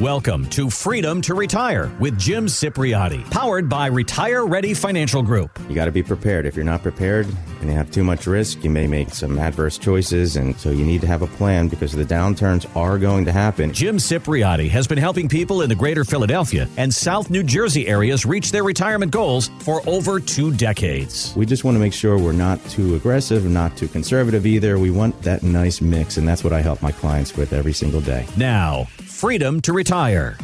Welcome 0.00 0.48
to 0.50 0.70
Freedom 0.70 1.20
to 1.22 1.34
Retire 1.34 1.90
with 1.98 2.16
Jim 2.16 2.46
Cipriotti, 2.46 3.28
powered 3.32 3.68
by 3.68 3.86
Retire 3.86 4.46
Ready 4.46 4.72
Financial 4.72 5.24
Group. 5.24 5.58
You 5.68 5.74
got 5.74 5.86
to 5.86 5.90
be 5.90 6.04
prepared. 6.04 6.46
If 6.46 6.54
you're 6.54 6.64
not 6.64 6.84
prepared 6.84 7.26
and 7.60 7.68
you 7.68 7.74
have 7.74 7.90
too 7.90 8.04
much 8.04 8.28
risk, 8.28 8.62
you 8.62 8.70
may 8.70 8.86
make 8.86 9.10
some 9.10 9.40
adverse 9.40 9.76
choices. 9.76 10.36
And 10.36 10.56
so 10.56 10.70
you 10.70 10.84
need 10.84 11.00
to 11.00 11.08
have 11.08 11.22
a 11.22 11.26
plan 11.26 11.66
because 11.66 11.90
the 11.90 12.04
downturns 12.04 12.64
are 12.76 12.96
going 12.96 13.24
to 13.24 13.32
happen. 13.32 13.72
Jim 13.72 13.96
Cipriotti 13.96 14.70
has 14.70 14.86
been 14.86 14.98
helping 14.98 15.28
people 15.28 15.62
in 15.62 15.68
the 15.68 15.74
greater 15.74 16.04
Philadelphia 16.04 16.68
and 16.76 16.94
South 16.94 17.28
New 17.28 17.42
Jersey 17.42 17.88
areas 17.88 18.24
reach 18.24 18.52
their 18.52 18.62
retirement 18.62 19.10
goals 19.10 19.48
for 19.62 19.82
over 19.88 20.20
two 20.20 20.52
decades. 20.52 21.34
We 21.34 21.44
just 21.44 21.64
want 21.64 21.74
to 21.74 21.80
make 21.80 21.92
sure 21.92 22.16
we're 22.16 22.30
not 22.30 22.64
too 22.66 22.94
aggressive, 22.94 23.44
not 23.46 23.76
too 23.76 23.88
conservative 23.88 24.46
either. 24.46 24.78
We 24.78 24.92
want 24.92 25.20
that 25.22 25.42
nice 25.42 25.80
mix. 25.80 26.18
And 26.18 26.28
that's 26.28 26.44
what 26.44 26.52
I 26.52 26.60
help 26.60 26.82
my 26.82 26.92
clients 26.92 27.36
with 27.36 27.52
every 27.52 27.72
single 27.72 28.00
day. 28.00 28.28
Now, 28.36 28.86
freedom 29.18 29.60
to 29.60 29.72
retire. 29.72 30.38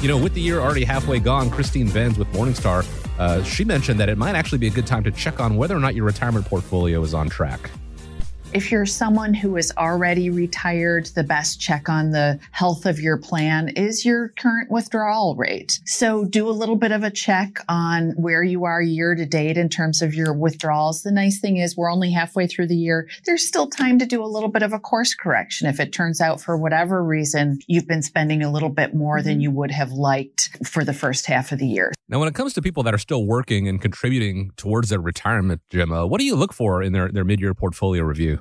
You 0.00 0.08
know, 0.08 0.16
with 0.16 0.32
the 0.32 0.40
year 0.40 0.60
already 0.60 0.82
halfway 0.82 1.20
gone, 1.20 1.50
Christine 1.50 1.90
Benz 1.90 2.16
with 2.16 2.26
Morningstar, 2.28 2.86
uh, 3.18 3.42
she 3.42 3.64
mentioned 3.64 4.00
that 4.00 4.08
it 4.08 4.16
might 4.16 4.34
actually 4.34 4.56
be 4.56 4.66
a 4.66 4.70
good 4.70 4.86
time 4.86 5.04
to 5.04 5.10
check 5.10 5.40
on 5.40 5.56
whether 5.56 5.76
or 5.76 5.80
not 5.80 5.94
your 5.94 6.06
retirement 6.06 6.46
portfolio 6.46 7.02
is 7.02 7.12
on 7.12 7.28
track. 7.28 7.70
If 8.54 8.72
you're 8.72 8.86
someone 8.86 9.34
who 9.34 9.58
is 9.58 9.70
already 9.76 10.30
retired, 10.30 11.06
the 11.14 11.22
best 11.22 11.60
check 11.60 11.90
on 11.90 12.12
the 12.12 12.40
health 12.50 12.86
of 12.86 12.98
your 12.98 13.18
plan 13.18 13.68
is 13.68 14.06
your 14.06 14.30
current 14.38 14.70
withdrawal 14.70 15.36
rate. 15.36 15.78
So 15.84 16.24
do 16.24 16.48
a 16.48 16.50
little 16.50 16.76
bit 16.76 16.90
of 16.90 17.02
a 17.02 17.10
check 17.10 17.58
on 17.68 18.12
where 18.12 18.42
you 18.42 18.64
are 18.64 18.80
year 18.80 19.14
to 19.14 19.26
date 19.26 19.58
in 19.58 19.68
terms 19.68 20.00
of 20.00 20.14
your 20.14 20.32
withdrawals. 20.32 21.02
The 21.02 21.12
nice 21.12 21.40
thing 21.40 21.58
is 21.58 21.76
we're 21.76 21.92
only 21.92 22.10
halfway 22.10 22.46
through 22.46 22.68
the 22.68 22.76
year. 22.76 23.06
There's 23.26 23.46
still 23.46 23.68
time 23.68 23.98
to 23.98 24.06
do 24.06 24.24
a 24.24 24.26
little 24.26 24.48
bit 24.48 24.62
of 24.62 24.72
a 24.72 24.78
course 24.78 25.14
correction. 25.14 25.68
If 25.68 25.78
it 25.78 25.92
turns 25.92 26.22
out 26.22 26.40
for 26.40 26.56
whatever 26.56 27.04
reason 27.04 27.58
you've 27.66 27.86
been 27.86 28.02
spending 28.02 28.42
a 28.42 28.50
little 28.50 28.70
bit 28.70 28.94
more 28.94 29.20
than 29.20 29.42
you 29.42 29.50
would 29.50 29.72
have 29.72 29.92
liked 29.92 30.56
for 30.66 30.84
the 30.84 30.94
first 30.94 31.26
half 31.26 31.52
of 31.52 31.58
the 31.58 31.66
year. 31.66 31.92
Now, 32.08 32.18
when 32.18 32.28
it 32.28 32.34
comes 32.34 32.54
to 32.54 32.62
people 32.62 32.82
that 32.84 32.94
are 32.94 32.98
still 32.98 33.26
working 33.26 33.68
and 33.68 33.78
contributing 33.78 34.52
towards 34.56 34.88
their 34.88 35.00
retirement, 35.00 35.60
uh, 35.74 36.06
what 36.06 36.18
do 36.18 36.24
you 36.24 36.34
look 36.34 36.54
for 36.54 36.82
in 36.82 36.94
their, 36.94 37.12
their 37.12 37.24
mid-year 37.24 37.52
portfolio 37.52 38.02
review? 38.02 38.37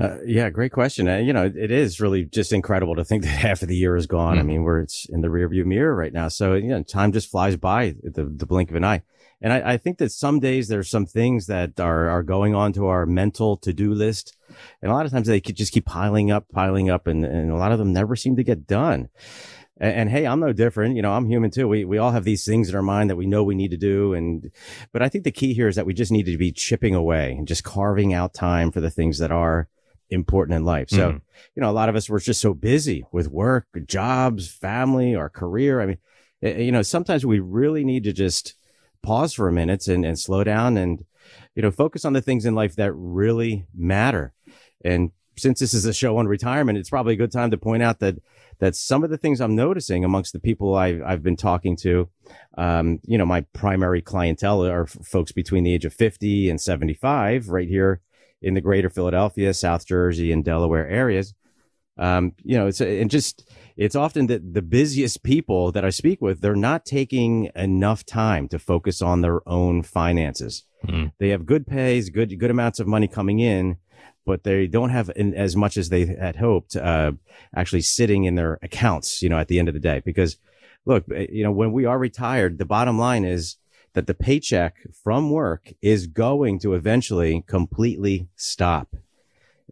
Uh, 0.00 0.16
yeah, 0.24 0.48
great 0.48 0.72
question. 0.72 1.08
Uh, 1.08 1.18
you 1.18 1.32
know, 1.32 1.44
it 1.44 1.70
is 1.70 2.00
really 2.00 2.24
just 2.24 2.52
incredible 2.52 2.96
to 2.96 3.04
think 3.04 3.22
that 3.24 3.28
half 3.28 3.62
of 3.62 3.68
the 3.68 3.76
year 3.76 3.96
is 3.96 4.06
gone. 4.06 4.36
Mm. 4.36 4.40
I 4.40 4.42
mean, 4.42 4.62
we're 4.62 4.80
it's 4.80 5.06
in 5.10 5.20
the 5.20 5.28
rearview 5.28 5.64
mirror 5.64 5.94
right 5.94 6.12
now. 6.12 6.28
So, 6.28 6.54
you 6.54 6.68
know, 6.68 6.82
time 6.82 7.12
just 7.12 7.30
flies 7.30 7.56
by 7.56 7.94
the, 8.02 8.24
the 8.24 8.46
blink 8.46 8.70
of 8.70 8.76
an 8.76 8.84
eye. 8.84 9.02
And 9.42 9.52
I, 9.52 9.72
I, 9.72 9.76
think 9.78 9.96
that 9.98 10.12
some 10.12 10.38
days 10.38 10.68
there's 10.68 10.90
some 10.90 11.06
things 11.06 11.46
that 11.46 11.80
are, 11.80 12.10
are 12.10 12.22
going 12.22 12.54
on 12.54 12.74
to 12.74 12.88
our 12.88 13.06
mental 13.06 13.56
to-do 13.56 13.94
list. 13.94 14.36
And 14.82 14.90
a 14.90 14.94
lot 14.94 15.06
of 15.06 15.12
times 15.12 15.28
they 15.28 15.40
could 15.40 15.56
just 15.56 15.72
keep 15.72 15.86
piling 15.86 16.30
up, 16.30 16.46
piling 16.52 16.90
up, 16.90 17.06
and, 17.06 17.24
and 17.24 17.50
a 17.50 17.56
lot 17.56 17.72
of 17.72 17.78
them 17.78 17.94
never 17.94 18.16
seem 18.16 18.36
to 18.36 18.44
get 18.44 18.66
done. 18.66 19.08
And, 19.78 19.94
and, 19.94 20.10
hey, 20.10 20.26
I'm 20.26 20.40
no 20.40 20.52
different. 20.52 20.96
You 20.96 21.00
know, 21.00 21.12
I'm 21.12 21.26
human 21.26 21.50
too. 21.50 21.68
We, 21.68 21.86
we 21.86 21.96
all 21.96 22.10
have 22.10 22.24
these 22.24 22.44
things 22.44 22.68
in 22.68 22.74
our 22.74 22.82
mind 22.82 23.08
that 23.08 23.16
we 23.16 23.24
know 23.24 23.42
we 23.42 23.54
need 23.54 23.70
to 23.70 23.78
do. 23.78 24.12
And, 24.12 24.50
but 24.92 25.00
I 25.00 25.08
think 25.08 25.24
the 25.24 25.30
key 25.30 25.54
here 25.54 25.68
is 25.68 25.76
that 25.76 25.86
we 25.86 25.94
just 25.94 26.12
need 26.12 26.26
to 26.26 26.36
be 26.36 26.52
chipping 26.52 26.94
away 26.94 27.32
and 27.32 27.48
just 27.48 27.64
carving 27.64 28.12
out 28.12 28.34
time 28.34 28.70
for 28.70 28.82
the 28.82 28.90
things 28.90 29.18
that 29.20 29.32
are 29.32 29.68
important 30.10 30.56
in 30.56 30.64
life. 30.64 30.90
So, 30.90 31.12
mm. 31.12 31.20
you 31.54 31.62
know, 31.62 31.70
a 31.70 31.72
lot 31.72 31.88
of 31.88 31.96
us 31.96 32.08
were 32.08 32.20
just 32.20 32.40
so 32.40 32.54
busy 32.54 33.04
with 33.12 33.28
work, 33.28 33.66
jobs, 33.86 34.50
family, 34.50 35.14
our 35.14 35.28
career. 35.28 35.80
I 35.80 35.86
mean, 35.86 35.98
you 36.42 36.72
know, 36.72 36.82
sometimes 36.82 37.24
we 37.24 37.38
really 37.38 37.84
need 37.84 38.04
to 38.04 38.12
just 38.12 38.54
pause 39.02 39.32
for 39.32 39.48
a 39.48 39.52
minute 39.52 39.86
and, 39.88 40.04
and 40.04 40.18
slow 40.18 40.44
down 40.44 40.76
and, 40.76 41.04
you 41.54 41.62
know, 41.62 41.70
focus 41.70 42.04
on 42.04 42.12
the 42.12 42.22
things 42.22 42.44
in 42.44 42.54
life 42.54 42.76
that 42.76 42.92
really 42.92 43.66
matter. 43.74 44.32
And 44.84 45.12
since 45.36 45.60
this 45.60 45.74
is 45.74 45.86
a 45.86 45.94
show 45.94 46.18
on 46.18 46.26
retirement, 46.26 46.78
it's 46.78 46.90
probably 46.90 47.14
a 47.14 47.18
good 47.18 47.32
time 47.32 47.50
to 47.50 47.58
point 47.58 47.82
out 47.82 48.00
that 48.00 48.16
that 48.58 48.76
some 48.76 49.02
of 49.02 49.08
the 49.08 49.16
things 49.16 49.40
I'm 49.40 49.56
noticing 49.56 50.04
amongst 50.04 50.34
the 50.34 50.38
people 50.38 50.74
I've, 50.74 51.02
I've 51.02 51.22
been 51.22 51.36
talking 51.36 51.76
to, 51.76 52.10
um, 52.58 53.00
you 53.06 53.16
know, 53.16 53.24
my 53.24 53.40
primary 53.54 54.02
clientele 54.02 54.66
are 54.66 54.86
folks 54.86 55.32
between 55.32 55.64
the 55.64 55.72
age 55.72 55.86
of 55.86 55.94
50 55.94 56.50
and 56.50 56.60
75 56.60 57.48
right 57.48 57.66
here 57.66 58.02
in 58.42 58.54
the 58.54 58.60
greater 58.60 58.90
Philadelphia, 58.90 59.54
South 59.54 59.86
Jersey, 59.86 60.32
and 60.32 60.44
Delaware 60.44 60.88
areas. 60.88 61.34
Um, 61.98 62.32
you 62.42 62.56
know, 62.56 62.66
it's 62.66 62.80
and 62.80 63.10
just 63.10 63.48
it's 63.76 63.94
often 63.94 64.26
that 64.28 64.54
the 64.54 64.62
busiest 64.62 65.22
people 65.22 65.70
that 65.72 65.84
I 65.84 65.90
speak 65.90 66.20
with, 66.22 66.40
they're 66.40 66.56
not 66.56 66.86
taking 66.86 67.50
enough 67.54 68.06
time 68.06 68.48
to 68.48 68.58
focus 68.58 69.02
on 69.02 69.20
their 69.20 69.46
own 69.48 69.82
finances. 69.82 70.64
Mm. 70.86 71.12
They 71.18 71.28
have 71.28 71.44
good 71.44 71.66
pays, 71.66 72.08
good 72.08 72.38
good 72.38 72.50
amounts 72.50 72.80
of 72.80 72.86
money 72.86 73.06
coming 73.06 73.38
in, 73.38 73.76
but 74.24 74.44
they 74.44 74.66
don't 74.66 74.90
have 74.90 75.10
in, 75.14 75.34
as 75.34 75.56
much 75.56 75.76
as 75.76 75.90
they 75.90 76.06
had 76.06 76.36
hoped 76.36 76.74
uh, 76.74 77.12
actually 77.54 77.82
sitting 77.82 78.24
in 78.24 78.34
their 78.34 78.58
accounts. 78.62 79.20
You 79.20 79.28
know, 79.28 79.38
at 79.38 79.48
the 79.48 79.58
end 79.58 79.68
of 79.68 79.74
the 79.74 79.80
day, 79.80 80.00
because 80.02 80.38
look, 80.86 81.04
eh, 81.14 81.26
you 81.30 81.42
know, 81.42 81.52
when 81.52 81.72
we 81.72 81.84
are 81.84 81.98
retired, 81.98 82.56
the 82.56 82.64
bottom 82.64 82.98
line 82.98 83.26
is 83.26 83.56
that 83.94 84.06
the 84.06 84.14
paycheck 84.14 84.76
from 84.92 85.30
work 85.30 85.72
is 85.82 86.06
going 86.06 86.58
to 86.60 86.74
eventually 86.74 87.44
completely 87.46 88.28
stop. 88.36 88.94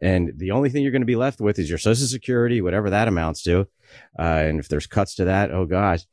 And 0.00 0.32
the 0.36 0.52
only 0.52 0.70
thing 0.70 0.82
you're 0.82 0.92
going 0.92 1.02
to 1.02 1.06
be 1.06 1.16
left 1.16 1.40
with 1.40 1.58
is 1.58 1.68
your 1.68 1.78
social 1.78 2.06
security, 2.06 2.60
whatever 2.60 2.90
that 2.90 3.08
amounts 3.08 3.42
to. 3.42 3.66
Uh, 4.18 4.22
and 4.22 4.60
if 4.60 4.68
there's 4.68 4.86
cuts 4.86 5.14
to 5.16 5.24
that, 5.24 5.50
oh 5.50 5.66
gosh. 5.66 6.04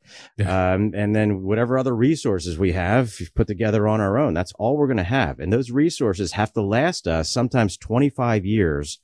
Um, 0.44 0.92
and 0.94 1.14
then 1.14 1.42
whatever 1.42 1.78
other 1.78 1.94
resources 1.94 2.58
we 2.58 2.72
have 2.72 3.14
put 3.34 3.46
together 3.46 3.86
on 3.86 4.00
our 4.00 4.18
own, 4.18 4.34
that's 4.34 4.52
all 4.58 4.76
we're 4.76 4.86
going 4.86 4.96
to 4.96 5.04
have. 5.04 5.38
And 5.38 5.52
those 5.52 5.70
resources 5.70 6.32
have 6.32 6.52
to 6.54 6.62
last 6.62 7.06
us 7.06 7.30
sometimes 7.30 7.76
25 7.76 8.44
years 8.44 8.98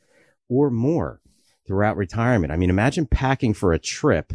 or 0.48 0.70
more 0.70 1.20
throughout 1.66 1.96
retirement. 1.96 2.52
I 2.52 2.56
mean, 2.56 2.70
imagine 2.70 3.06
packing 3.06 3.54
for 3.54 3.72
a 3.72 3.78
trip 3.78 4.32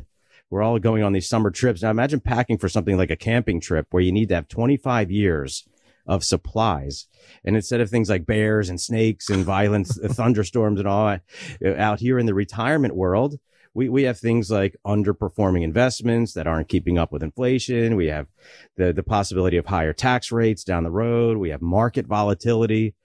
we're 0.50 0.64
all 0.64 0.80
going 0.80 1.04
on 1.04 1.14
these 1.14 1.28
summer 1.28 1.52
trips. 1.52 1.82
Now 1.82 1.90
imagine 1.90 2.20
packing 2.20 2.58
for 2.58 2.70
something 2.70 2.98
like 2.98 3.12
a 3.12 3.16
camping 3.16 3.60
trip 3.60 3.88
where 3.92 4.04
you 4.04 4.12
need 4.12 4.30
to 4.30 4.36
have 4.36 4.48
25 4.48 5.12
years 5.12 5.68
of 6.06 6.24
supplies. 6.24 7.08
And 7.44 7.56
instead 7.56 7.82
of 7.82 7.90
things 7.90 8.10
like 8.10 8.26
bears 8.26 8.70
and 8.70 8.80
snakes 8.80 9.30
and 9.30 9.44
violent 9.44 9.88
thunderstorms 10.04 10.80
and 10.80 10.88
all 10.88 11.08
uh, 11.08 11.76
out 11.76 12.00
here 12.00 12.18
in 12.18 12.26
the 12.26 12.34
retirement 12.34 12.96
world, 12.96 13.40
we, 13.74 13.90
we 13.90 14.04
have 14.04 14.18
things 14.18 14.50
like 14.50 14.76
underperforming 14.86 15.64
investments 15.64 16.34
that 16.34 16.48
aren't 16.48 16.70
keeping 16.70 16.98
up 16.98 17.12
with 17.12 17.22
inflation. 17.22 17.96
We 17.96 18.08
have 18.08 18.28
the, 18.76 18.92
the 18.92 19.04
possibility 19.04 19.58
of 19.58 19.68
higher 19.68 19.94
tax 19.94 20.32
rates 20.32 20.64
down 20.64 20.84
the 20.84 20.92
road. 20.92 21.38
We 21.38 21.50
have 21.50 21.62
market 21.62 22.08
volatility. 22.08 22.96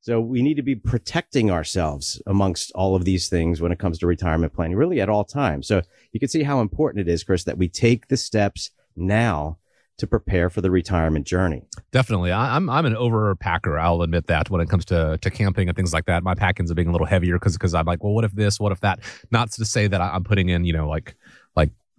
So 0.00 0.20
we 0.20 0.42
need 0.42 0.54
to 0.54 0.62
be 0.62 0.74
protecting 0.74 1.50
ourselves 1.50 2.22
amongst 2.26 2.72
all 2.74 2.94
of 2.94 3.04
these 3.04 3.28
things 3.28 3.60
when 3.60 3.72
it 3.72 3.78
comes 3.78 3.98
to 3.98 4.06
retirement 4.06 4.52
planning, 4.52 4.76
really 4.76 5.00
at 5.00 5.08
all 5.08 5.24
times. 5.24 5.66
So 5.66 5.82
you 6.12 6.20
can 6.20 6.28
see 6.28 6.44
how 6.44 6.60
important 6.60 7.08
it 7.08 7.12
is, 7.12 7.24
Chris, 7.24 7.44
that 7.44 7.58
we 7.58 7.68
take 7.68 8.08
the 8.08 8.16
steps 8.16 8.70
now 8.96 9.58
to 9.98 10.06
prepare 10.06 10.48
for 10.48 10.60
the 10.60 10.70
retirement 10.70 11.26
journey. 11.26 11.64
Definitely. 11.90 12.30
I, 12.30 12.56
am 12.56 12.70
I'm 12.70 12.86
an 12.86 12.94
overpacker. 12.94 13.80
I'll 13.80 14.02
admit 14.02 14.28
that 14.28 14.48
when 14.48 14.60
it 14.60 14.68
comes 14.68 14.84
to, 14.86 15.18
to 15.20 15.30
camping 15.30 15.68
and 15.68 15.76
things 15.76 15.92
like 15.92 16.06
that, 16.06 16.22
my 16.22 16.34
packings 16.34 16.70
are 16.70 16.74
being 16.74 16.88
a 16.88 16.92
little 16.92 17.06
heavier 17.06 17.34
because, 17.34 17.54
because 17.54 17.74
I'm 17.74 17.84
like, 17.84 18.02
well, 18.02 18.12
what 18.12 18.24
if 18.24 18.32
this, 18.32 18.60
what 18.60 18.70
if 18.70 18.80
that? 18.80 19.00
Not 19.32 19.50
to 19.52 19.64
say 19.64 19.88
that 19.88 20.00
I'm 20.00 20.22
putting 20.22 20.48
in, 20.48 20.64
you 20.64 20.72
know, 20.72 20.88
like 20.88 21.16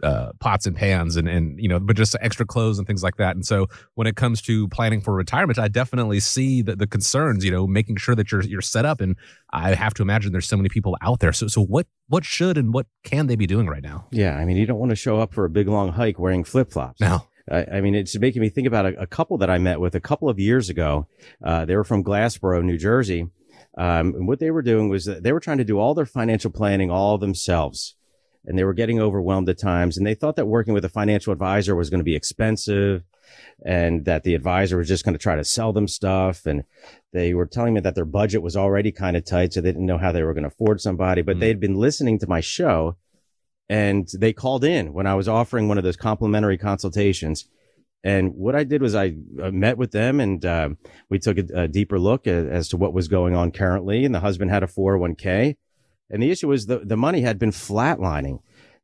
uh, 0.04 0.32
pots 0.40 0.66
and 0.66 0.76
pans 0.76 1.16
and, 1.16 1.28
and, 1.28 1.60
you 1.60 1.68
know, 1.68 1.80
but 1.80 1.96
just 1.96 2.16
extra 2.22 2.46
clothes 2.46 2.78
and 2.78 2.88
things 2.88 3.04
like 3.04 3.18
that. 3.18 3.36
And 3.36 3.46
so 3.46 3.68
when 3.96 4.08
it 4.08 4.16
comes 4.16 4.42
to 4.44 4.68
planning 4.70 5.02
for 5.02 5.14
retirement, 5.14 5.60
I 5.60 5.68
definitely 5.68 6.20
see 6.20 6.62
the, 6.62 6.76
the 6.76 6.88
concerns, 6.88 7.44
you 7.44 7.52
know, 7.52 7.68
making 7.68 7.98
sure 7.98 8.16
that 8.16 8.32
you're, 8.32 8.42
you're 8.42 8.62
set 8.62 8.86
up. 8.86 9.02
And 9.02 9.16
I 9.52 9.74
have 9.76 9.94
to 9.96 10.02
imagine 10.02 10.32
there's 10.32 10.48
so 10.48 10.58
many 10.58 10.70
people 10.70 10.98
out 11.02 11.20
there. 11.20 11.34
So, 11.34 11.48
so 11.48 11.62
what, 11.62 11.88
what 12.08 12.26
should 12.26 12.58
and 12.58 12.74
what 12.74 12.88
can 13.04 13.28
they 13.28 13.36
be 13.36 13.48
doing 13.48 13.68
right 13.68 13.84
now? 13.84 14.08
Yeah. 14.12 14.38
I 14.38 14.46
mean, 14.46 14.58
you 14.58 14.66
don't 14.66 14.80
want 14.80 14.92
to 14.92 14.96
show 14.96 15.20
up 15.20 15.34
for 15.34 15.46
a 15.46 15.50
big 15.50 15.68
long 15.68 15.92
hike 15.94 16.20
wearing 16.20 16.44
flip 16.44 16.72
flops. 16.72 17.02
No. 17.02 17.24
I, 17.52 17.66
I 17.74 17.82
mean, 17.82 17.96
it's 17.96 18.18
making 18.18 18.42
me 18.42 18.50
think 18.50 18.68
about 18.68 18.86
a, 18.86 19.02
a, 19.02 19.08
couple 19.08 19.38
that 19.40 19.50
I 19.50 19.58
met 19.58 19.80
with 19.80 19.96
a 19.96 20.00
couple 20.00 20.30
of 20.30 20.40
years 20.40 20.70
ago. 20.70 21.08
Uh, 21.44 21.66
they 21.66 21.76
were 21.76 21.84
from 21.84 22.04
Glassboro, 22.04 22.64
New 22.64 22.78
Jersey. 22.78 23.28
Um, 23.78 24.14
and 24.14 24.28
what 24.28 24.40
they 24.40 24.52
were 24.52 24.62
doing 24.62 24.90
was 24.90 25.06
that 25.06 25.24
they 25.24 25.32
were 25.32 25.40
trying 25.40 25.58
to 25.58 25.64
do 25.64 25.80
all 25.80 25.94
their 25.94 26.06
financial 26.06 26.52
planning 26.52 26.92
all 26.92 27.18
themselves 27.18 27.96
and 28.46 28.58
they 28.58 28.64
were 28.64 28.74
getting 28.74 29.00
overwhelmed 29.00 29.50
at 29.50 29.60
times. 29.60 29.98
And 29.98 30.06
they 30.06 30.16
thought 30.16 30.36
that 30.38 30.46
working 30.46 30.74
with 30.74 30.86
a 30.86 30.90
financial 30.90 31.34
advisor 31.34 31.76
was 31.76 31.90
going 31.90 32.00
to 32.00 32.06
be 32.06 32.16
expensive 32.16 33.04
and 33.66 34.06
that 34.06 34.24
the 34.24 34.34
advisor 34.34 34.78
was 34.78 34.88
just 34.88 35.04
going 35.04 35.14
to 35.14 35.20
try 35.20 35.36
to 35.36 35.44
sell 35.44 35.74
them 35.74 35.88
stuff. 35.88 36.46
And 36.46 36.64
they 37.14 37.34
were 37.34 37.46
telling 37.46 37.74
me 37.74 37.82
that 37.82 37.96
their 37.96 38.06
budget 38.06 38.42
was 38.42 38.56
already 38.56 38.92
kind 38.92 39.18
of 39.18 39.26
tight. 39.26 39.54
So 39.54 39.62
they 39.62 39.72
didn't 39.72 39.86
know 39.86 39.98
how 39.98 40.12
they 40.12 40.24
were 40.24 40.34
going 40.34 40.44
to 40.44 40.50
afford 40.50 40.82
somebody, 40.82 41.22
but 41.22 41.38
mm. 41.38 41.40
they 41.42 41.48
had 41.48 41.60
been 41.60 41.76
listening 41.76 42.20
to 42.20 42.28
my 42.28 42.40
show 42.40 42.96
and 43.70 44.08
they 44.18 44.34
called 44.34 44.64
in 44.64 44.94
when 44.94 45.06
I 45.06 45.14
was 45.14 45.28
offering 45.28 45.68
one 45.68 45.78
of 45.78 45.84
those 45.84 45.98
complimentary 45.98 46.58
consultations. 46.58 47.46
And 48.04 48.34
what 48.34 48.56
I 48.56 48.64
did 48.64 48.82
was 48.82 48.96
I 48.96 49.14
met 49.36 49.78
with 49.78 49.92
them 49.92 50.20
and 50.20 50.44
uh, 50.46 50.70
we 51.10 51.20
took 51.20 51.38
a, 51.38 51.64
a 51.64 51.68
deeper 51.68 52.00
look 52.00 52.26
as 52.26 52.70
to 52.70 52.78
what 52.78 52.94
was 52.94 53.10
going 53.10 53.36
on 53.36 53.52
currently. 53.52 54.06
And 54.06 54.16
the 54.16 54.22
husband 54.22 54.50
had 54.50 54.64
a 54.64 54.68
401k 54.68 55.58
and 56.10 56.24
the 56.24 56.32
issue 56.32 56.48
was 56.48 56.66
the, 56.66 56.80
the 56.80 56.98
money 56.98 57.22
had 57.22 57.40
been 57.40 57.52
flatlining. 57.52 58.40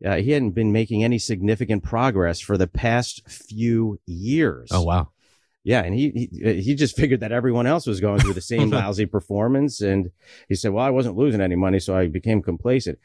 Uh, 0.06 0.18
he 0.18 0.32
hadn't 0.32 0.52
been 0.52 0.72
making 0.72 1.04
any 1.04 1.18
significant 1.18 1.84
progress 1.84 2.40
for 2.40 2.58
the 2.58 2.68
past 2.68 3.28
few 3.28 4.00
years. 4.06 4.70
Oh, 4.72 4.84
wow. 4.84 5.10
Yeah. 5.64 5.82
And 5.82 5.96
he, 5.96 6.30
he, 6.32 6.62
he 6.62 6.76
just 6.76 6.96
figured 6.98 7.22
that 7.22 7.32
everyone 7.32 7.66
else 7.66 7.88
was 7.88 8.00
going 8.00 8.20
through 8.20 8.34
the 8.34 8.42
same 8.42 8.70
lousy 8.72 9.06
performance. 9.06 9.82
And 9.82 10.12
he 10.48 10.56
said, 10.56 10.72
well, 10.72 10.86
I 10.86 10.90
wasn't 10.90 11.18
losing 11.18 11.42
any 11.42 11.56
money. 11.56 11.80
So 11.80 11.98
I 11.98 12.08
became 12.08 12.42
complacent. 12.42 13.00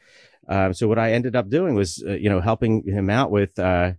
Um, 0.47 0.73
so 0.73 0.87
what 0.87 0.99
I 0.99 1.13
ended 1.13 1.35
up 1.35 1.49
doing 1.49 1.75
was, 1.75 2.03
uh, 2.05 2.13
you 2.13 2.29
know, 2.29 2.41
helping 2.41 2.83
him 2.83 3.09
out 3.09 3.31
with, 3.31 3.57
uh, 3.57 3.93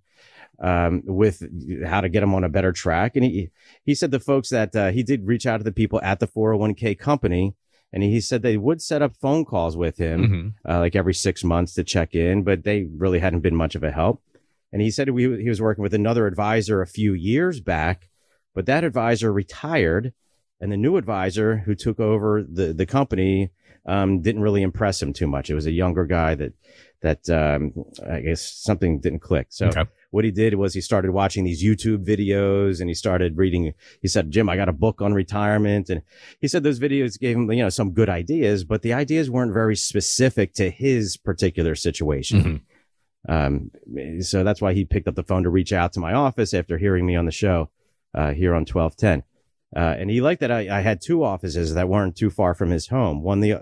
um, 0.60 1.02
with 1.06 1.42
how 1.84 2.02
to 2.02 2.08
get 2.08 2.22
him 2.22 2.34
on 2.34 2.44
a 2.44 2.48
better 2.48 2.72
track. 2.72 3.16
And 3.16 3.24
he, 3.24 3.50
he 3.84 3.94
said 3.94 4.10
the 4.10 4.20
folks 4.20 4.50
that, 4.50 4.76
uh, 4.76 4.90
he 4.90 5.02
did 5.02 5.26
reach 5.26 5.46
out 5.46 5.58
to 5.58 5.64
the 5.64 5.72
people 5.72 6.00
at 6.02 6.20
the 6.20 6.28
401k 6.28 6.98
company 6.98 7.54
and 7.92 8.02
he 8.02 8.20
said 8.20 8.42
they 8.42 8.56
would 8.56 8.80
set 8.80 9.02
up 9.02 9.16
phone 9.16 9.44
calls 9.44 9.76
with 9.76 9.98
him, 9.98 10.22
Mm-hmm. 10.22 10.70
uh, 10.70 10.78
like 10.78 10.96
every 10.96 11.14
six 11.14 11.44
months 11.44 11.74
to 11.74 11.84
check 11.84 12.14
in, 12.14 12.42
but 12.42 12.64
they 12.64 12.84
really 12.96 13.18
hadn't 13.18 13.40
been 13.40 13.54
much 13.56 13.74
of 13.74 13.82
a 13.82 13.90
help. 13.92 14.22
And 14.72 14.80
he 14.80 14.90
said 14.90 15.10
we, 15.10 15.42
he 15.42 15.48
was 15.48 15.60
working 15.60 15.82
with 15.82 15.92
another 15.94 16.26
advisor 16.26 16.80
a 16.80 16.86
few 16.86 17.12
years 17.12 17.60
back, 17.60 18.08
but 18.54 18.66
that 18.66 18.84
advisor 18.84 19.32
retired 19.32 20.12
and 20.60 20.70
the 20.72 20.76
new 20.76 20.96
advisor 20.96 21.58
who 21.58 21.74
took 21.74 21.98
over 22.00 22.42
the, 22.42 22.72
the 22.72 22.86
company, 22.86 23.50
um, 23.87 24.20
didn't 24.23 24.43
really 24.43 24.62
impress 24.62 25.02
him 25.02 25.12
too 25.12 25.26
much. 25.26 25.50
It 25.50 25.55
was 25.55 25.67
a 25.67 25.73
younger 25.73 26.05
guy 26.05 26.34
that, 26.37 26.52
that, 27.00 27.29
um, 27.31 27.73
I 28.08 28.20
guess 28.20 28.40
something 28.43 29.00
didn't 29.00 29.20
click. 29.20 29.49
So 29.50 29.67
Okay. 29.69 29.84
what 30.11 30.25
he 30.25 30.31
did 30.31 30.55
was 30.55 30.73
he 30.75 30.81
started 30.81 31.11
watching 31.11 31.43
these 31.44 31.64
YouTube 31.64 32.05
videos 32.06 32.81
and 32.81 32.88
he 32.88 32.94
started 32.94 33.37
reading. 33.37 33.75
He 34.00 34.06
said, 34.08 34.31
Jim, 34.31 34.49
I 34.49 34.55
got 34.56 34.69
a 34.69 34.73
book 34.73 35.02
on 35.02 35.12
retirement. 35.14 35.90
And 35.90 36.02
he 36.40 36.46
said 36.46 36.62
those 36.62 36.79
videos 36.79 37.19
gave 37.19 37.37
him, 37.37 37.50
you 37.50 37.62
know, 37.64 37.70
some 37.70 37.90
good 37.93 38.08
ideas, 38.08 38.62
but 38.64 38.82
the 38.82 38.93
ideas 38.93 39.31
weren't 39.31 39.52
very 39.52 39.75
specific 39.75 40.55
to 40.55 40.70
his 40.70 41.17
particular 41.17 41.75
situation. 41.75 42.62
Um, 43.29 43.70
so 44.20 44.43
that's 44.44 44.61
why 44.61 44.73
he 44.75 44.84
picked 44.84 45.06
up 45.08 45.14
the 45.14 45.23
phone 45.23 45.43
to 45.44 45.50
reach 45.50 45.73
out 45.73 45.93
to 45.94 46.00
my 46.00 46.12
office 46.12 46.52
after 46.55 46.79
hearing 46.79 47.06
me 47.06 47.14
on 47.17 47.25
the 47.25 47.31
show, 47.32 47.70
uh, 48.14 48.32
here 48.32 48.55
on 48.55 48.64
1210. 48.64 49.23
Uh, 49.74 49.94
and 49.98 50.10
he 50.10 50.20
liked 50.20 50.40
that 50.40 50.50
I, 50.50 50.78
I 50.78 50.80
had 50.80 51.00
two 51.00 51.24
offices 51.24 51.74
that 51.74 51.88
weren't 51.88 52.16
too 52.16 52.30
far 52.30 52.54
from 52.54 52.70
his 52.70 52.88
home. 52.88 53.22
One, 53.22 53.40
the 53.40 53.54
uh, 53.54 53.60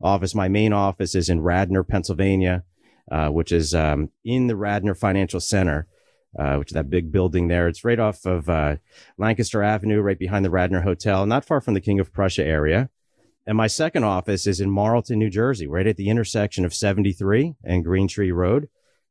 office, 0.00 0.34
my 0.34 0.48
main 0.48 0.72
office 0.72 1.14
is 1.14 1.28
in 1.28 1.40
Radnor, 1.40 1.84
Pennsylvania, 1.84 2.64
uh, 3.10 3.28
which 3.28 3.52
is, 3.52 3.74
um, 3.74 4.10
in 4.24 4.48
the 4.48 4.56
Radnor 4.56 4.94
Financial 4.94 5.40
Center, 5.40 5.86
uh, 6.36 6.56
which 6.56 6.70
is 6.70 6.74
that 6.74 6.90
big 6.90 7.12
building 7.12 7.48
there. 7.48 7.68
It's 7.68 7.84
right 7.84 7.98
off 7.98 8.24
of, 8.26 8.48
uh, 8.48 8.76
Lancaster 9.18 9.62
Avenue, 9.62 10.00
right 10.00 10.18
behind 10.18 10.44
the 10.44 10.50
Radnor 10.50 10.80
Hotel, 10.80 11.26
not 11.26 11.44
far 11.44 11.60
from 11.60 11.74
the 11.74 11.80
King 11.80 12.00
of 12.00 12.12
Prussia 12.12 12.44
area. 12.44 12.90
And 13.46 13.56
my 13.56 13.66
second 13.66 14.04
office 14.04 14.46
is 14.46 14.60
in 14.60 14.70
Marlton, 14.70 15.18
New 15.18 15.30
Jersey, 15.30 15.66
right 15.66 15.86
at 15.86 15.96
the 15.96 16.08
intersection 16.08 16.64
of 16.64 16.74
73 16.74 17.54
and 17.64 17.84
Green 17.84 18.08
Tree 18.08 18.32
Road, 18.32 18.68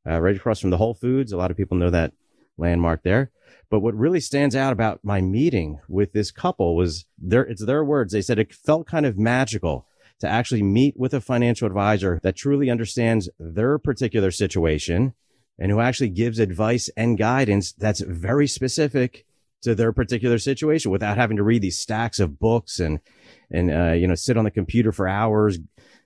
uh, 0.07 0.19
right 0.21 0.35
across 0.35 0.59
from 0.59 0.69
the 0.69 0.77
Whole 0.77 0.93
Foods. 0.93 1.31
A 1.31 1.37
lot 1.37 1.51
of 1.51 1.57
people 1.57 1.77
know 1.77 1.89
that 1.89 2.13
landmark 2.57 3.03
there. 3.03 3.31
But 3.71 3.79
what 3.79 3.95
really 3.95 4.19
stands 4.19 4.53
out 4.53 4.73
about 4.73 4.99
my 5.01 5.21
meeting 5.21 5.79
with 5.87 6.11
this 6.11 6.29
couple 6.29 6.75
was 6.75 7.05
their, 7.17 7.43
it's 7.43 7.65
their 7.65 7.85
words. 7.85 8.11
They 8.11 8.21
said 8.21 8.37
it 8.37 8.53
felt 8.53 8.85
kind 8.85 9.05
of 9.05 9.17
magical 9.17 9.87
to 10.19 10.27
actually 10.27 10.61
meet 10.61 10.99
with 10.99 11.13
a 11.13 11.21
financial 11.21 11.67
advisor 11.67 12.19
that 12.21 12.35
truly 12.35 12.69
understands 12.69 13.29
their 13.39 13.79
particular 13.79 14.29
situation 14.29 15.13
and 15.57 15.71
who 15.71 15.79
actually 15.79 16.09
gives 16.09 16.37
advice 16.37 16.89
and 16.97 17.17
guidance 17.17 17.71
that's 17.71 18.01
very 18.01 18.45
specific 18.45 19.25
to 19.61 19.73
their 19.73 19.93
particular 19.93 20.37
situation 20.37 20.91
without 20.91 21.15
having 21.15 21.37
to 21.37 21.43
read 21.43 21.61
these 21.61 21.79
stacks 21.79 22.19
of 22.19 22.39
books 22.39 22.77
and, 22.77 22.99
and, 23.49 23.71
uh, 23.71 23.93
you 23.93 24.05
know, 24.05 24.15
sit 24.15 24.35
on 24.35 24.43
the 24.43 24.51
computer 24.51 24.91
for 24.91 25.07
hours 25.07 25.59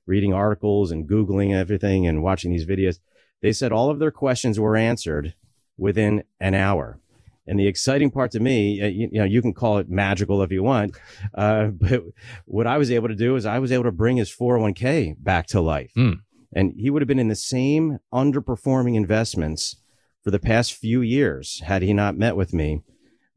reading 0.05 0.33
articles 0.33 0.91
and 0.91 1.09
Googling 1.09 1.55
everything 1.55 2.05
and 2.05 2.21
watching 2.21 2.51
these 2.51 2.67
videos. 2.67 2.99
They 3.41 3.53
said 3.53 3.71
all 3.71 3.89
of 3.89 3.97
their 3.97 4.11
questions 4.11 4.59
were 4.59 4.77
answered 4.77 5.33
within 5.77 6.25
an 6.39 6.53
hour. 6.53 6.99
And 7.47 7.59
the 7.59 7.67
exciting 7.67 8.09
part 8.09 8.31
to 8.31 8.39
me, 8.39 8.81
uh, 8.81 8.87
you, 8.87 9.09
you, 9.11 9.19
know, 9.19 9.25
you 9.25 9.41
can 9.41 9.53
call 9.53 9.77
it 9.77 9.89
magical 9.89 10.41
if 10.41 10.51
you 10.51 10.63
want. 10.63 10.97
Uh, 11.33 11.67
but 11.73 12.03
what 12.45 12.67
I 12.67 12.77
was 12.77 12.91
able 12.91 13.07
to 13.07 13.15
do 13.15 13.35
is 13.35 13.45
I 13.45 13.59
was 13.59 13.71
able 13.71 13.83
to 13.83 13.91
bring 13.91 14.17
his 14.17 14.33
401k 14.35 15.15
back 15.19 15.47
to 15.47 15.61
life. 15.61 15.91
Hmm. 15.95 16.13
And 16.53 16.73
he 16.77 16.89
would 16.89 17.01
have 17.01 17.07
been 17.07 17.19
in 17.19 17.27
the 17.27 17.35
same 17.35 17.99
underperforming 18.13 18.95
investments 18.95 19.75
for 20.23 20.31
the 20.31 20.39
past 20.39 20.73
few 20.73 21.01
years 21.01 21.61
had 21.65 21.81
he 21.81 21.93
not 21.93 22.17
met 22.17 22.35
with 22.35 22.53
me. 22.53 22.81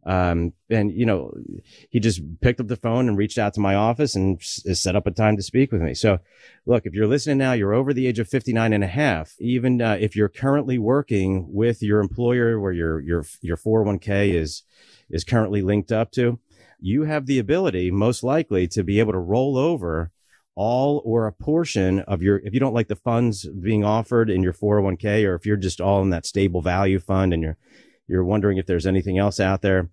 Um, 0.07 0.53
and 0.71 0.93
you 0.93 1.05
know, 1.05 1.35
he 1.91 2.01
just 2.01 2.23
picked 2.41 2.61
up 2.61 2.69
the 2.69 2.77
phone 2.77 3.09
and 3.09 3.19
reached 3.19 3.39
out 3.39 3.55
to 3.55 3.61
my 3.61 3.75
office 3.75 4.15
and 4.15 4.39
s- 4.39 4.63
set 4.81 4.97
up 4.97 5.07
a 5.07 5.11
time 5.11 5.37
to 5.37 5.43
speak 5.43 5.73
with 5.73 5.83
me. 5.83 5.93
So 5.93 6.19
look, 6.67 6.87
if 6.87 6.95
you're 6.95 7.07
listening 7.07 7.39
now, 7.39 7.53
you're 7.53 7.75
over 7.75 7.93
the 7.93 8.07
age 8.07 8.19
of 8.19 8.29
59 8.29 8.73
and 8.73 8.85
a 8.85 8.89
half. 8.89 9.35
Even 9.39 9.83
uh, 9.83 9.99
if 10.01 10.17
you're 10.17 10.29
currently 10.29 10.79
working 10.79 11.53
with 11.53 11.83
your 11.83 12.01
employer 12.01 12.59
where 12.59 12.73
your, 12.73 13.01
your, 13.01 13.25
your 13.43 13.57
401k 13.57 14.33
is, 14.33 14.63
is 15.11 15.25
currently 15.25 15.63
linked 15.63 15.93
up 15.93 16.13
to, 16.13 16.39
you 16.81 17.03
have 17.03 17.27
the 17.27 17.39
ability 17.39 17.91
most 17.91 18.23
likely 18.23 18.69
to 18.69 18.85
be 18.85 19.01
able 19.01 19.13
to 19.13 19.19
roll 19.19 19.59
over 19.59 20.13
all 20.55 21.03
or 21.05 21.27
a 21.27 21.33
portion 21.33 22.01
of 22.01 22.23
your, 22.23 22.39
if 22.39 22.55
you 22.55 22.61
don't 22.61 22.75
like 22.75 22.89
the 22.89 22.97
funds 22.97 23.47
being 23.47 23.85
offered 23.85 24.31
in 24.31 24.43
your 24.43 24.53
401k, 24.53 25.25
or 25.25 25.35
if 25.35 25.45
you're 25.45 25.57
just 25.57 25.81
all 25.81 26.03
in 26.03 26.11
that 26.11 26.27
stable 26.27 26.63
value 26.63 26.99
fund 26.99 27.33
and 27.33 27.43
you're, 27.43 27.59
you're 28.09 28.25
wondering 28.25 28.59
if 28.59 28.67
there's 28.67 28.87
anything 28.87 29.19
else 29.19 29.39
out 29.39 29.63
there, 29.63 29.91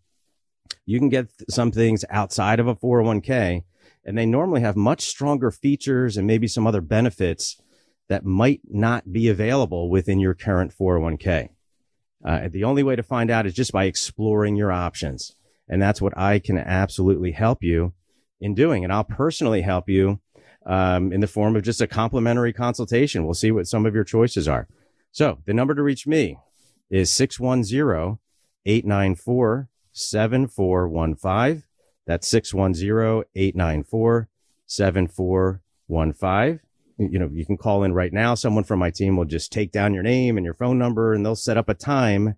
you 0.86 1.00
can 1.00 1.10
get 1.10 1.28
some 1.50 1.72
things 1.72 2.04
outside 2.10 2.60
of 2.60 2.68
a 2.68 2.76
401k 2.76 3.64
and 4.06 4.18
they 4.18 4.26
normally 4.26 4.62
have 4.62 4.76
much 4.76 5.02
stronger 5.02 5.52
features 5.52 6.16
and 6.16 6.28
maybe 6.28 6.48
some 6.48 6.68
other 6.68 6.82
benefits 6.82 7.60
that 8.08 8.24
might 8.24 8.62
not 8.70 9.12
be 9.12 9.30
available 9.30 9.90
within 9.90 10.20
your 10.20 10.36
current 10.36 10.74
401k. 10.78 11.50
Uh, 12.24 12.48
the 12.50 12.64
only 12.64 12.84
way 12.84 12.96
to 12.96 13.04
find 13.04 13.32
out 13.32 13.46
is 13.46 13.54
just 13.54 13.72
by 13.72 13.86
exploring 13.86 14.56
your 14.56 14.72
options. 14.72 15.36
And 15.68 15.82
that's 15.82 16.02
what 16.02 16.18
I 16.18 16.40
can 16.40 16.58
absolutely 16.58 17.32
help 17.32 17.64
you 17.64 17.94
in 18.40 18.54
doing. 18.54 18.84
And 18.84 18.94
I'll 18.94 19.04
personally 19.04 19.62
help 19.62 19.90
you 19.90 20.20
um, 20.66 21.12
in 21.12 21.20
the 21.20 21.28
form 21.28 21.56
of 21.56 21.64
just 21.64 21.82
a 21.82 21.88
complimentary 21.88 22.54
consultation. 22.54 23.26
We'll 23.26 23.34
see 23.34 23.52
what 23.52 23.68
some 23.68 23.86
of 23.86 23.96
your 23.96 24.04
choices 24.04 24.48
are. 24.48 24.68
So 25.12 25.40
the 25.46 25.54
number 25.54 25.74
to 25.74 25.82
reach 25.82 26.06
me 26.06 26.38
is 26.90 27.12
610 27.12 28.20
894 28.66 29.70
7415. 29.92 31.64
That's 32.06 32.28
610 32.28 33.24
894 33.36 34.30
7415. 34.68 36.60
You 36.98 37.20
know, 37.20 37.30
you 37.32 37.46
can 37.46 37.58
call 37.58 37.84
in 37.84 37.94
right 37.94 38.14
now. 38.14 38.36
Someone 38.36 38.64
from 38.64 38.80
my 38.80 38.90
team 38.90 39.18
will 39.18 39.26
just 39.26 39.52
take 39.52 39.72
down 39.72 39.94
your 39.94 40.04
name 40.04 40.38
and 40.38 40.46
your 40.46 40.54
phone 40.54 40.78
number 40.78 41.14
and 41.14 41.26
they'll 41.26 41.36
set 41.36 41.58
up 41.58 41.68
a 41.68 41.74
time 41.74 42.36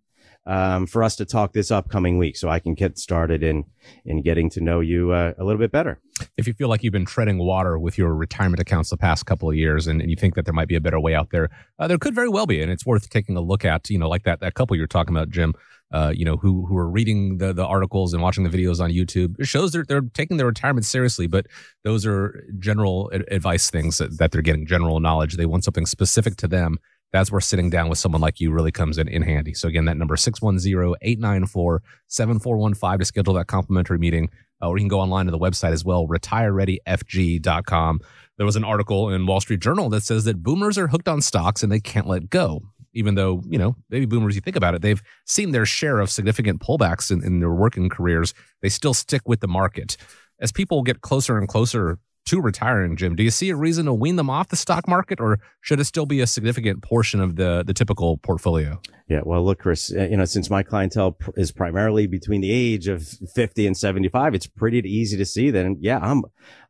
um, 0.47 0.87
for 0.87 1.03
us 1.03 1.15
to 1.17 1.25
talk 1.25 1.51
this 1.51 1.71
upcoming 1.71 2.17
week 2.17 2.37
so 2.37 2.47
I 2.47 2.59
can 2.59 2.73
get 2.73 2.97
started 2.97 3.43
in, 3.43 3.65
in 4.05 4.21
getting 4.21 4.49
to 4.51 4.61
know 4.61 4.79
you 4.79 5.11
uh, 5.11 5.33
a 5.37 5.43
little 5.43 5.59
bit 5.59 5.71
better. 5.71 5.99
If 6.37 6.47
you 6.47 6.53
feel 6.53 6.69
like 6.69 6.83
you've 6.83 6.93
been 6.93 7.05
treading 7.05 7.37
water 7.37 7.77
with 7.77 7.97
your 7.97 8.15
retirement 8.15 8.61
accounts 8.61 8.89
the 8.89 8.97
past 8.97 9.25
couple 9.25 9.49
of 9.49 9.55
years 9.55 9.87
and, 9.87 10.01
and 10.01 10.09
you 10.09 10.15
think 10.15 10.35
that 10.35 10.45
there 10.45 10.53
might 10.53 10.69
be 10.69 10.75
a 10.75 10.81
better 10.81 10.99
way 10.99 11.13
out 11.13 11.29
there, 11.31 11.49
uh, 11.79 11.87
there 11.87 11.97
could 11.97 12.15
very 12.15 12.29
well 12.29 12.47
be. 12.47 12.61
And 12.61 12.71
it's 12.71 12.85
worth 12.85 13.09
taking 13.09 13.35
a 13.35 13.41
look 13.41 13.65
at, 13.65 13.89
you 13.89 13.99
know, 13.99 14.07
like 14.07 14.23
that, 14.23 14.39
that 14.39 14.53
couple 14.53 14.77
you're 14.77 14.87
talking 14.87 15.13
about, 15.13 15.29
Jim, 15.29 15.53
uh, 15.91 16.13
you 16.15 16.23
know, 16.23 16.37
who, 16.37 16.65
who 16.65 16.77
are 16.77 16.89
reading 16.89 17.37
the, 17.37 17.53
the 17.53 17.65
articles 17.65 18.13
and 18.13 18.23
watching 18.23 18.45
the 18.45 18.49
videos 18.49 18.79
on 18.79 18.89
YouTube. 18.89 19.35
It 19.39 19.47
shows 19.47 19.71
they're, 19.71 19.85
they're 19.85 20.01
taking 20.13 20.37
their 20.37 20.47
retirement 20.47 20.85
seriously, 20.85 21.27
but 21.27 21.45
those 21.83 22.05
are 22.05 22.45
general 22.57 23.11
ad- 23.13 23.25
advice 23.29 23.69
things 23.69 23.97
that, 23.97 24.17
that 24.17 24.31
they're 24.31 24.41
getting 24.41 24.65
general 24.65 25.01
knowledge. 25.01 25.35
They 25.35 25.45
want 25.45 25.65
something 25.65 25.85
specific 25.85 26.37
to 26.37 26.47
them 26.47 26.77
that's 27.13 27.31
where 27.31 27.41
sitting 27.41 27.69
down 27.69 27.89
with 27.89 27.97
someone 27.97 28.21
like 28.21 28.39
you 28.39 28.51
really 28.51 28.71
comes 28.71 28.97
in, 28.97 29.07
in 29.07 29.21
handy. 29.21 29.53
So 29.53 29.67
again, 29.67 29.85
that 29.85 29.97
number 29.97 30.15
610-894-7415 30.15 32.99
to 32.99 33.05
schedule 33.05 33.33
that 33.35 33.47
complimentary 33.47 33.97
meeting. 33.97 34.29
Uh, 34.61 34.69
or 34.69 34.77
you 34.77 34.81
can 34.81 34.89
go 34.89 34.99
online 34.99 35.25
to 35.25 35.31
the 35.31 35.37
website 35.37 35.71
as 35.71 35.85
well, 35.85 36.07
retirereadyfg.com. 36.07 37.99
There 38.37 38.45
was 38.45 38.55
an 38.55 38.63
article 38.63 39.09
in 39.09 39.25
Wall 39.25 39.39
Street 39.39 39.59
Journal 39.59 39.89
that 39.89 40.03
says 40.03 40.25
that 40.25 40.43
boomers 40.43 40.77
are 40.77 40.87
hooked 40.87 41.07
on 41.07 41.21
stocks 41.21 41.63
and 41.63 41.71
they 41.71 41.79
can't 41.79 42.07
let 42.07 42.29
go. 42.29 42.61
Even 42.93 43.15
though, 43.15 43.43
you 43.47 43.59
know, 43.59 43.75
baby 43.89 44.05
boomers, 44.05 44.35
you 44.35 44.41
think 44.41 44.55
about 44.55 44.73
it, 44.73 44.81
they've 44.81 45.03
seen 45.25 45.51
their 45.51 45.65
share 45.65 45.99
of 45.99 46.09
significant 46.09 46.61
pullbacks 46.61 47.11
in, 47.11 47.23
in 47.23 47.39
their 47.39 47.53
working 47.53 47.89
careers. 47.89 48.33
They 48.61 48.69
still 48.69 48.95
stick 48.95 49.21
with 49.27 49.39
the 49.39 49.47
market. 49.47 49.97
As 50.39 50.51
people 50.51 50.83
get 50.83 51.01
closer 51.01 51.37
and 51.37 51.47
closer 51.47 51.99
to 52.27 52.41
retiring, 52.41 52.95
Jim, 52.95 53.15
do 53.15 53.23
you 53.23 53.31
see 53.31 53.49
a 53.49 53.55
reason 53.55 53.85
to 53.85 53.93
wean 53.93 54.15
them 54.15 54.29
off 54.29 54.49
the 54.49 54.55
stock 54.55 54.87
market, 54.87 55.19
or 55.19 55.39
should 55.61 55.79
it 55.79 55.85
still 55.85 56.05
be 56.05 56.21
a 56.21 56.27
significant 56.27 56.81
portion 56.83 57.19
of 57.19 57.35
the 57.35 57.63
the 57.65 57.73
typical 57.73 58.17
portfolio? 58.17 58.79
Yeah, 59.09 59.21
well, 59.23 59.43
look, 59.45 59.59
Chris, 59.59 59.91
uh, 59.95 60.03
you 60.03 60.17
know, 60.17 60.25
since 60.25 60.49
my 60.49 60.63
clientele 60.63 61.13
pr- 61.13 61.31
is 61.37 61.53
primarily 61.53 62.07
between 62.07 62.41
the 62.41 62.51
age 62.51 62.89
of 62.89 63.07
50 63.07 63.65
and 63.65 63.77
75, 63.77 64.35
it's 64.35 64.47
pretty 64.47 64.79
easy 64.79 65.15
to 65.15 65.25
see 65.25 65.49
that. 65.49 65.65
And 65.65 65.77
yeah, 65.81 65.99
I'm, 66.01 66.23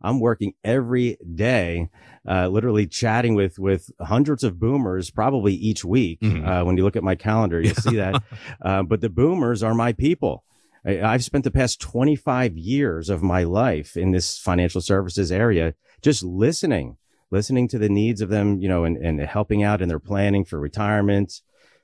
I'm 0.03 0.19
working 0.19 0.53
every 0.63 1.17
day, 1.33 1.89
uh, 2.29 2.47
literally 2.47 2.85
chatting 2.85 3.33
with, 3.33 3.57
with 3.57 3.89
hundreds 3.99 4.43
of 4.43 4.59
boomers 4.59 5.09
probably 5.09 5.55
each 5.55 5.83
week. 5.83 6.19
Mhm. 6.21 6.47
Uh, 6.47 6.63
when 6.63 6.77
you 6.77 6.83
look 6.83 6.95
at 6.95 7.03
my 7.03 7.15
calendar, 7.15 7.59
you'll 7.59 7.73
see 7.73 7.95
that. 7.95 8.21
Uh, 8.61 8.83
but 8.83 9.01
the 9.01 9.09
boomers 9.09 9.63
are 9.63 9.73
my 9.73 9.93
people. 9.93 10.43
I, 10.87 11.01
I've 11.01 11.23
spent 11.23 11.43
the 11.43 11.51
past 11.51 11.81
25 11.81 12.57
years 12.57 13.09
of 13.09 13.21
my 13.21 13.43
life 13.43 13.97
in 13.97 14.11
this 14.11 14.39
financial 14.39 14.81
services 14.81 15.31
area, 15.31 15.75
just 16.01 16.23
listening, 16.23 16.97
listening 17.29 17.67
to 17.69 17.77
the 17.77 17.89
needs 17.89 18.21
of 18.21 18.29
them, 18.29 18.59
you 18.61 18.69
know, 18.69 18.85
and, 18.85 18.97
and 18.97 19.19
helping 19.19 19.63
out 19.63 19.81
in 19.81 19.89
their 19.89 19.99
planning 19.99 20.45
for 20.45 20.59
retirement. 20.59 21.41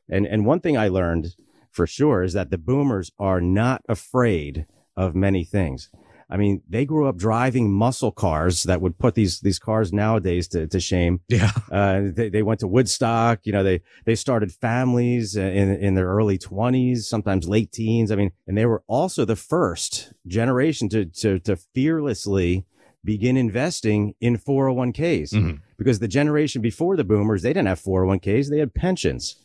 And, 0.09 0.25
and 0.25 0.45
one 0.45 0.61
thing 0.61 0.77
I 0.77 0.87
learned 0.87 1.35
for 1.69 1.85
sure 1.85 2.23
is 2.23 2.33
that 2.33 2.49
the 2.49 2.57
boomers 2.57 3.11
are 3.19 3.41
not 3.41 3.81
afraid 3.89 4.65
of 4.95 5.15
many 5.15 5.43
things. 5.43 5.89
I 6.33 6.37
mean, 6.37 6.63
they 6.67 6.83
grew 6.83 7.07
up 7.07 7.15
driving 7.17 7.71
muscle 7.71 8.11
cars 8.11 8.63
that 8.63 8.81
would 8.81 8.97
put 8.97 9.13
these 9.13 9.39
these 9.41 9.59
cars 9.59 9.93
nowadays 9.93 10.47
to, 10.49 10.65
to 10.67 10.79
shame. 10.79 11.21
Yeah. 11.29 11.51
Uh, 11.71 12.01
they, 12.11 12.29
they 12.29 12.41
went 12.41 12.59
to 12.61 12.67
Woodstock. 12.67 13.41
You 13.43 13.51
know, 13.53 13.63
they 13.63 13.81
they 14.05 14.15
started 14.15 14.51
families 14.51 15.35
in 15.35 15.69
in 15.75 15.93
their 15.93 16.07
early 16.07 16.39
twenties, 16.39 17.07
sometimes 17.07 17.47
late 17.47 17.71
teens. 17.71 18.11
I 18.11 18.15
mean, 18.15 18.31
and 18.47 18.57
they 18.57 18.65
were 18.65 18.81
also 18.87 19.25
the 19.25 19.35
first 19.35 20.11
generation 20.25 20.89
to 20.89 21.05
to 21.05 21.37
to 21.39 21.55
fearlessly 21.55 22.65
begin 23.05 23.37
investing 23.37 24.15
in 24.21 24.37
401ks 24.37 25.33
Mhm. 25.33 25.59
because 25.77 25.99
the 25.99 26.07
generation 26.07 26.61
before 26.61 26.95
the 26.97 27.03
boomers 27.03 27.41
they 27.41 27.49
didn't 27.51 27.67
have 27.67 27.81
401ks 27.81 28.49
they 28.49 28.59
had 28.59 28.73
pensions 28.73 29.35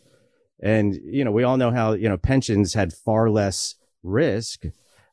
and 0.63 0.95
you 1.05 1.25
know 1.25 1.33
we 1.33 1.43
all 1.43 1.57
know 1.57 1.73
how 1.73 1.93
you 1.93 2.09
know 2.09 2.17
pensions 2.17 2.75
had 2.75 2.93
far 2.93 3.29
less 3.29 3.75
risk 4.05 4.65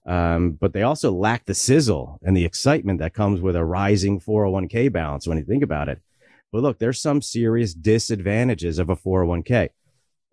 um, 0.05 0.51
but 0.51 0.74
they 0.74 0.83
also 0.83 1.12
lack 1.12 1.45
the 1.45 1.55
sizzle 1.55 2.19
and 2.24 2.35
the 2.35 2.45
excitement 2.45 3.00
that 3.00 3.13
comes 3.13 3.41
with 3.41 3.55
a 3.55 3.65
rising 3.65 4.19
401k 4.19 4.91
balance 4.91 5.27
when 5.27 5.38
you 5.38 5.43
think 5.43 5.63
about 5.63 5.89
it 5.89 6.01
but 6.51 6.62
look 6.62 6.79
there's 6.79 7.01
some 7.01 7.21
serious 7.21 7.74
disadvantages 7.74 8.79
of 8.79 8.89
a 8.89 8.95
401k 8.95 9.69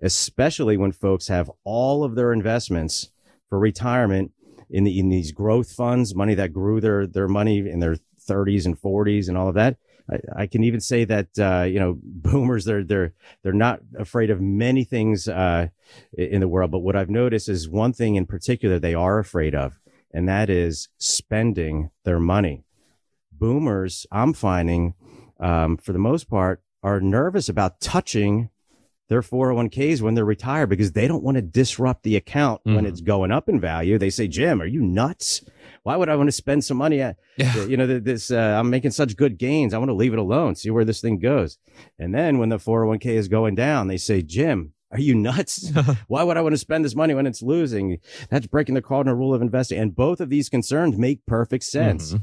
especially 0.02 0.76
when 0.76 0.93
folks 0.93 1.29
have 1.29 1.50
all 1.64 2.05
of 2.05 2.14
their 2.14 2.33
investments 2.33 3.11
for 3.49 3.59
retirement 3.59 4.33
in 4.73 4.85
the 4.85 4.99
in 4.99 5.09
these 5.09 5.31
growth 5.31 5.71
funds, 5.71 6.14
money 6.14 6.35
that 6.35 6.52
grew 6.52 6.81
their 6.81 7.07
their 7.07 7.29
money 7.29 7.59
in 7.59 7.79
their 7.79 7.97
30s 8.29 8.67
and 8.67 8.81
40s 8.81 9.29
and 9.29 9.37
all 9.37 9.49
of 9.49 9.55
that. 9.55 9.76
I, 10.12 10.42
I 10.42 10.47
can 10.47 10.64
even 10.64 10.81
say 10.81 11.04
that 11.04 11.28
uh, 11.38 11.62
you 11.64 11.81
know 11.81 11.99
boomers 12.02 12.64
they're 12.64 12.85
they're 12.85 13.12
they're 13.42 13.52
not 13.52 13.81
afraid 13.99 14.31
of 14.31 14.40
many 14.40 14.85
things 14.85 15.28
uh, 15.28 15.69
in 16.12 16.40
the 16.40 16.49
world, 16.49 16.71
but 16.71 16.81
what 16.81 16.97
I've 16.97 17.11
noticed 17.11 17.49
is 17.49 17.69
one 17.69 17.92
thing 17.92 18.16
in 18.16 18.26
particular 18.26 18.78
they 18.78 18.95
are 18.95 19.19
afraid 19.19 19.54
of, 19.54 19.78
and 20.12 20.28
that 20.28 20.50
is 20.50 20.88
spending 20.99 21.90
their 22.04 22.21
money. 22.21 22.64
Boomers, 23.33 24.07
I'm 24.12 24.33
finding, 24.33 24.95
um, 25.40 25.76
for 25.76 25.92
the 25.92 25.99
most 25.99 26.28
part, 26.28 26.62
are 26.83 27.00
nervous 27.00 27.49
about 27.49 27.81
touching 27.81 28.50
their 29.09 29.23
401ks 29.23 30.00
when 30.00 30.14
they're 30.14 30.25
retired 30.25 30.69
because 30.69 30.92
they 30.92 31.07
don't 31.09 31.23
want 31.25 31.35
to 31.37 31.42
disrupt 31.42 32.02
the 32.02 32.16
account 32.16 32.61
when 32.64 32.85
Mhm. 32.85 32.88
it's 32.88 33.00
going 33.00 33.31
up 33.31 33.49
in 33.49 33.61
value. 33.61 33.99
They 33.99 34.11
say, 34.11 34.26
Jim, 34.28 34.62
are 34.62 34.66
you 34.66 34.81
nuts? 34.81 35.45
Why 35.85 35.97
would 35.97 36.09
I 36.09 36.17
want 36.17 36.29
to 36.29 36.33
spend 36.33 36.65
some 36.65 36.77
money 36.77 37.01
at, 37.01 37.17
Yeah. 37.37 37.65
you 37.65 37.77
know, 37.77 37.87
this, 37.99 38.31
uh, 38.31 38.37
I'm 38.59 38.71
making 38.71 38.93
such 38.93 39.17
good 39.17 39.37
gains. 39.39 39.75
I 39.75 39.79
want 39.79 39.89
to 39.89 39.95
leave 39.95 40.12
it 40.12 40.19
alone, 40.19 40.55
see 40.55 40.71
where 40.71 40.85
this 40.85 41.01
thing 41.01 41.19
goes. 41.19 41.59
And 41.99 42.15
then 42.15 42.39
when 42.39 42.51
the 42.51 42.59
401k 42.59 43.07
is 43.17 43.29
going 43.29 43.55
down, 43.57 43.89
they 43.89 43.97
say, 43.97 44.23
Jim, 44.23 44.75
are 44.93 45.01
you 45.01 45.15
nuts? 45.15 45.73
Why 46.07 46.23
would 46.23 46.37
I 46.37 46.43
want 46.43 46.53
to 46.53 46.59
spend 46.59 46.85
this 46.85 46.95
money 46.95 47.15
when 47.15 47.27
it's 47.27 47.43
losing? 47.43 47.99
That's 48.31 48.47
breaking 48.47 48.75
the 48.75 48.83
cardinal 48.83 49.17
rule 49.17 49.33
of 49.35 49.41
investing. 49.43 49.79
And 49.79 49.97
both 49.97 50.21
of 50.21 50.29
these 50.29 50.49
concerns 50.51 50.97
make 50.99 51.25
perfect 51.27 51.65
sense. 51.65 52.12
Mhm. 52.12 52.21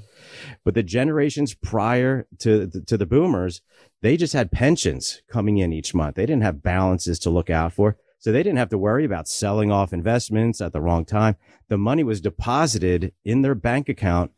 But 0.63 0.75
the 0.75 0.83
generations 0.83 1.55
prior 1.55 2.27
to 2.39 2.67
to 2.85 2.95
the 2.95 3.07
boomers, 3.07 3.61
they 4.03 4.15
just 4.17 4.33
had 4.33 4.51
pensions 4.51 5.21
coming 5.27 5.57
in 5.57 5.73
each 5.73 5.95
month. 5.95 6.15
They 6.15 6.27
didn't 6.27 6.43
have 6.43 6.61
balances 6.61 7.17
to 7.19 7.29
look 7.31 7.49
out 7.49 7.73
for. 7.73 7.97
So 8.19 8.31
they 8.31 8.43
didn't 8.43 8.57
have 8.57 8.69
to 8.69 8.77
worry 8.77 9.05
about 9.05 9.27
selling 9.27 9.71
off 9.71 9.93
investments 9.93 10.59
at 10.59 10.73
the 10.73 10.81
wrong 10.81 11.05
time. 11.05 11.37
The 11.69 11.77
money 11.77 12.03
was 12.03 12.19
deposited 12.19 13.13
in 13.23 13.41
their 13.41 13.55
bank 13.55 13.87
account 13.87 14.31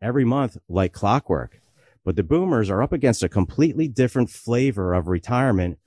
every 0.00 0.24
month 0.24 0.56
like 0.68 0.92
clockwork. 0.92 1.60
But 2.02 2.16
the 2.16 2.22
boomers 2.22 2.70
are 2.70 2.82
up 2.82 2.92
against 2.92 3.22
a 3.22 3.28
completely 3.28 3.88
different 3.88 4.30
flavor 4.30 4.94
of 4.94 5.06
retirement 5.06 5.78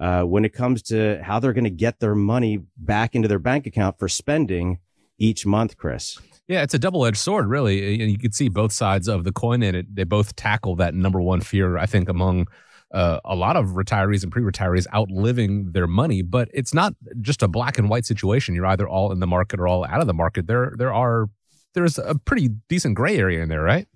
uh, 0.00 0.22
when 0.22 0.44
it 0.44 0.52
comes 0.52 0.82
to 0.82 1.20
how 1.22 1.38
they're 1.38 1.52
going 1.52 1.64
to 1.64 1.70
get 1.70 2.00
their 2.00 2.16
money 2.16 2.60
back 2.76 3.14
into 3.14 3.28
their 3.28 3.38
bank 3.38 3.66
account 3.66 3.98
for 3.98 4.08
spending 4.08 4.78
each 5.16 5.46
month, 5.46 5.76
Chris. 5.76 6.18
Yeah, 6.48 6.62
it's 6.62 6.74
a 6.74 6.78
double 6.78 7.06
edged 7.06 7.18
sword, 7.18 7.46
really. 7.46 8.00
And 8.00 8.10
you 8.10 8.18
can 8.18 8.32
see 8.32 8.48
both 8.48 8.72
sides 8.72 9.06
of 9.06 9.22
the 9.22 9.30
coin 9.30 9.62
in 9.62 9.76
it. 9.76 9.94
They 9.94 10.02
both 10.02 10.34
tackle 10.34 10.74
that 10.76 10.94
number 10.94 11.20
one 11.20 11.40
fear, 11.40 11.78
I 11.78 11.86
think, 11.86 12.08
among 12.08 12.48
uh, 12.92 13.20
a 13.24 13.34
lot 13.34 13.56
of 13.56 13.68
retirees 13.68 14.22
and 14.22 14.32
pre 14.32 14.42
retirees 14.42 14.86
outliving 14.94 15.72
their 15.72 15.86
money. 15.86 16.22
But 16.22 16.48
it's 16.52 16.74
not 16.74 16.94
just 17.20 17.42
a 17.42 17.48
black 17.48 17.78
and 17.78 17.88
white 17.88 18.06
situation. 18.06 18.54
You're 18.54 18.66
either 18.66 18.88
all 18.88 19.12
in 19.12 19.20
the 19.20 19.26
market 19.26 19.60
or 19.60 19.68
all 19.68 19.84
out 19.84 20.00
of 20.00 20.06
the 20.06 20.14
market. 20.14 20.46
There, 20.46 20.74
there 20.76 20.92
are, 20.92 21.28
there's 21.74 21.98
a 21.98 22.14
pretty 22.14 22.48
decent 22.68 22.96
gray 22.96 23.16
area 23.16 23.42
in 23.42 23.48
there, 23.48 23.62
right? 23.62 23.86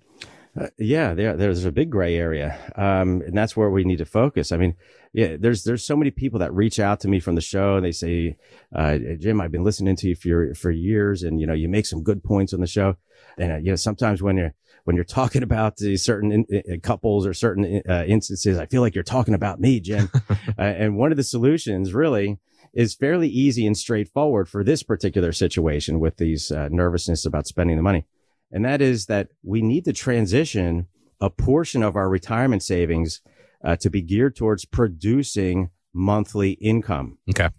Uh, 0.59 0.67
yeah, 0.77 1.13
there, 1.13 1.35
there's 1.35 1.65
a 1.65 1.71
big 1.71 1.89
gray 1.89 2.15
area, 2.15 2.57
um, 2.77 3.21
and 3.25 3.37
that's 3.37 3.57
where 3.57 3.69
we 3.69 3.83
need 3.83 3.97
to 3.97 4.05
focus. 4.05 4.53
I 4.53 4.57
mean, 4.57 4.75
yeah, 5.11 5.35
there's 5.37 5.65
there's 5.65 5.85
so 5.85 5.97
many 5.97 6.11
people 6.11 6.39
that 6.39 6.53
reach 6.53 6.79
out 6.79 7.01
to 7.01 7.09
me 7.09 7.19
from 7.19 7.35
the 7.35 7.41
show, 7.41 7.75
and 7.75 7.85
they 7.85 7.91
say, 7.91 8.37
uh, 8.73 8.97
"Jim, 9.19 9.41
I've 9.41 9.51
been 9.51 9.65
listening 9.65 9.97
to 9.97 10.07
you 10.07 10.15
for 10.15 10.53
for 10.55 10.71
years, 10.71 11.23
and 11.23 11.41
you 11.41 11.47
know, 11.47 11.53
you 11.53 11.67
make 11.67 11.85
some 11.85 12.03
good 12.03 12.23
points 12.23 12.53
on 12.53 12.61
the 12.61 12.67
show." 12.67 12.95
And 13.37 13.51
uh, 13.51 13.57
you 13.57 13.71
know, 13.71 13.75
sometimes 13.75 14.21
when 14.21 14.37
you're 14.37 14.53
when 14.85 14.95
you're 14.95 15.05
talking 15.05 15.43
about 15.43 15.77
these 15.77 16.03
certain 16.03 16.31
in, 16.31 16.45
in- 16.49 16.79
couples 16.81 17.27
or 17.27 17.33
certain 17.33 17.81
uh, 17.87 18.05
instances, 18.07 18.57
I 18.57 18.65
feel 18.65 18.81
like 18.81 18.95
you're 18.95 19.03
talking 19.03 19.33
about 19.33 19.59
me, 19.59 19.79
Jim. 19.79 20.09
uh, 20.29 20.35
and 20.57 20.97
one 20.97 21.11
of 21.11 21.17
the 21.17 21.23
solutions, 21.23 21.93
really, 21.93 22.39
is 22.73 22.95
fairly 22.95 23.27
easy 23.27 23.67
and 23.67 23.77
straightforward 23.77 24.49
for 24.49 24.63
this 24.63 24.83
particular 24.83 25.31
situation 25.31 25.99
with 25.99 26.17
these 26.17 26.51
uh, 26.51 26.69
nervousness 26.71 27.25
about 27.25 27.47
spending 27.47 27.75
the 27.75 27.83
money 27.83 28.05
and 28.51 28.63
that 28.65 28.81
is 28.81 29.07
that 29.07 29.27
we 29.43 29.61
need 29.61 29.85
to 29.85 29.93
transition 29.93 30.87
a 31.19 31.29
portion 31.29 31.83
of 31.83 31.95
our 31.95 32.09
retirement 32.09 32.63
savings 32.63 33.21
uh, 33.63 33.75
to 33.75 33.89
be 33.89 34.01
geared 34.01 34.35
towards 34.35 34.65
producing 34.65 35.71
monthly 35.93 36.51
income. 36.51 37.17
Okay. 37.29 37.49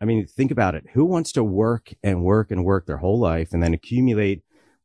I 0.00 0.04
mean, 0.04 0.26
think 0.26 0.50
about 0.50 0.74
it. 0.74 0.84
Who 0.92 1.06
wants 1.06 1.32
to 1.32 1.42
work 1.42 1.94
and 2.02 2.22
work 2.22 2.50
and 2.50 2.64
work 2.64 2.86
their 2.86 2.98
whole 2.98 3.18
life 3.18 3.52
and 3.52 3.62
then 3.62 3.72
accumulate 3.72 4.42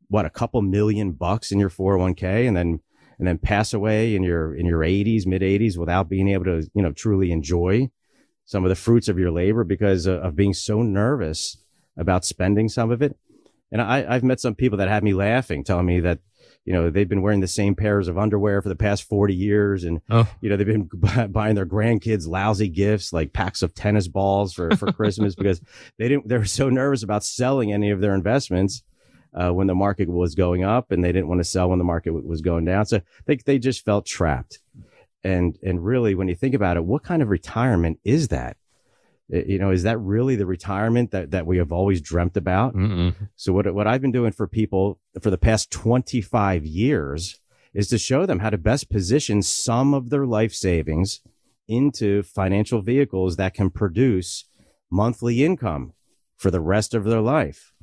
what 0.09 0.25
a 0.25 0.29
couple 0.29 0.61
million 0.61 1.11
bucks 1.13 1.51
in 1.51 1.59
your 1.59 1.69
401k 1.69 2.47
and 2.47 2.55
then 2.57 2.79
and 3.17 3.27
then 3.27 3.37
pass 3.37 3.73
away 3.73 4.15
in 4.15 4.23
your 4.23 4.55
in 4.55 4.65
your 4.65 4.79
80s, 4.79 5.25
mid 5.25 5.41
80s 5.41 5.77
without 5.77 6.09
being 6.09 6.29
able 6.29 6.45
to, 6.45 6.69
you 6.73 6.81
know, 6.81 6.91
truly 6.91 7.31
enjoy 7.31 7.89
some 8.45 8.63
of 8.65 8.69
the 8.69 8.75
fruits 8.75 9.07
of 9.07 9.19
your 9.19 9.29
labor 9.31 9.63
because 9.63 10.05
of, 10.05 10.19
of 10.23 10.35
being 10.35 10.53
so 10.53 10.81
nervous 10.81 11.57
about 11.97 12.25
spending 12.25 12.67
some 12.69 12.91
of 12.91 13.01
it. 13.01 13.15
And 13.71 13.81
I, 13.81 14.05
I've 14.07 14.23
met 14.23 14.39
some 14.39 14.55
people 14.55 14.77
that 14.79 14.87
had 14.87 15.03
me 15.03 15.13
laughing, 15.13 15.63
telling 15.63 15.85
me 15.85 15.99
that, 15.99 16.19
you 16.65 16.73
know, 16.73 16.89
they've 16.89 17.07
been 17.07 17.21
wearing 17.21 17.41
the 17.41 17.47
same 17.47 17.75
pairs 17.75 18.07
of 18.07 18.17
underwear 18.17 18.61
for 18.63 18.69
the 18.69 18.75
past 18.75 19.03
40 19.03 19.35
years. 19.35 19.83
And, 19.83 20.01
Oh. 20.09 20.27
you 20.41 20.49
know, 20.49 20.57
they've 20.57 20.65
been 20.65 20.89
bu- 20.91 21.27
buying 21.27 21.53
their 21.53 21.67
grandkids 21.67 22.27
lousy 22.27 22.69
gifts 22.69 23.13
like 23.13 23.33
packs 23.33 23.61
of 23.61 23.75
tennis 23.75 24.07
balls 24.07 24.53
for, 24.53 24.75
for 24.75 24.91
Christmas 24.91 25.35
because 25.35 25.61
they 25.99 26.07
didn't, 26.07 26.27
they 26.27 26.37
were 26.37 26.45
so 26.45 26.69
nervous 26.69 27.03
about 27.03 27.23
selling 27.23 27.71
any 27.71 27.91
of 27.91 28.01
their 28.01 28.15
investments. 28.15 28.81
Uh, 29.31 29.51
when 29.51 29.67
the 29.67 29.75
market 29.75 30.09
was 30.09 30.33
going 30.33 30.63
up 30.63 30.91
and 30.91 31.03
they 31.03 31.11
didn't 31.11 31.27
want 31.27 31.39
to 31.39 31.43
sell 31.43 31.69
when 31.69 31.77
the 31.77 31.83
market 31.83 32.09
w- 32.09 32.27
was 32.27 32.41
going 32.41 32.65
down. 32.65 32.83
So 32.87 32.99
they, 33.27 33.35
they 33.35 33.59
just 33.59 33.85
felt 33.85 34.07
trapped. 34.07 34.57
And, 35.23 35.55
and 35.61 35.85
really, 35.85 36.15
when 36.15 36.27
you 36.27 36.33
think 36.33 36.55
about 36.55 36.77
it, 36.77 36.83
what 36.83 37.03
kind 37.03 37.21
of 37.21 37.29
retirement 37.29 37.99
is 38.03 38.29
that? 38.29 38.57
You 39.27 39.59
know, 39.59 39.69
is 39.69 39.83
that 39.83 39.99
really 39.99 40.35
the 40.35 40.47
retirement 40.47 41.11
that, 41.11 41.29
that 41.29 41.45
we 41.45 41.57
have 41.57 41.71
always 41.71 42.01
dreamt 42.01 42.35
about? 42.37 42.73
Mm-mm. 42.75 43.13
So 43.35 43.53
what 43.53 43.71
what 43.75 43.85
I've 43.85 44.01
been 44.01 44.11
doing 44.11 44.31
for 44.31 44.47
people 44.47 44.99
for 45.21 45.29
the 45.29 45.37
past 45.37 45.69
25 45.69 46.65
years 46.65 47.39
is 47.73 47.87
to 47.89 47.99
show 47.99 48.25
them 48.25 48.39
how 48.39 48.49
to 48.49 48.57
best 48.57 48.89
position 48.89 49.43
some 49.43 49.93
of 49.93 50.09
their 50.09 50.25
life 50.25 50.53
savings 50.53 51.21
into 51.67 52.23
financial 52.23 52.81
vehicles 52.81 53.35
that 53.35 53.53
can 53.53 53.69
produce 53.69 54.45
monthly 54.89 55.43
income 55.43 55.93
for 56.35 56.49
the 56.49 56.61
rest 56.61 56.95
of 56.95 57.03
their 57.03 57.21
life. 57.21 57.73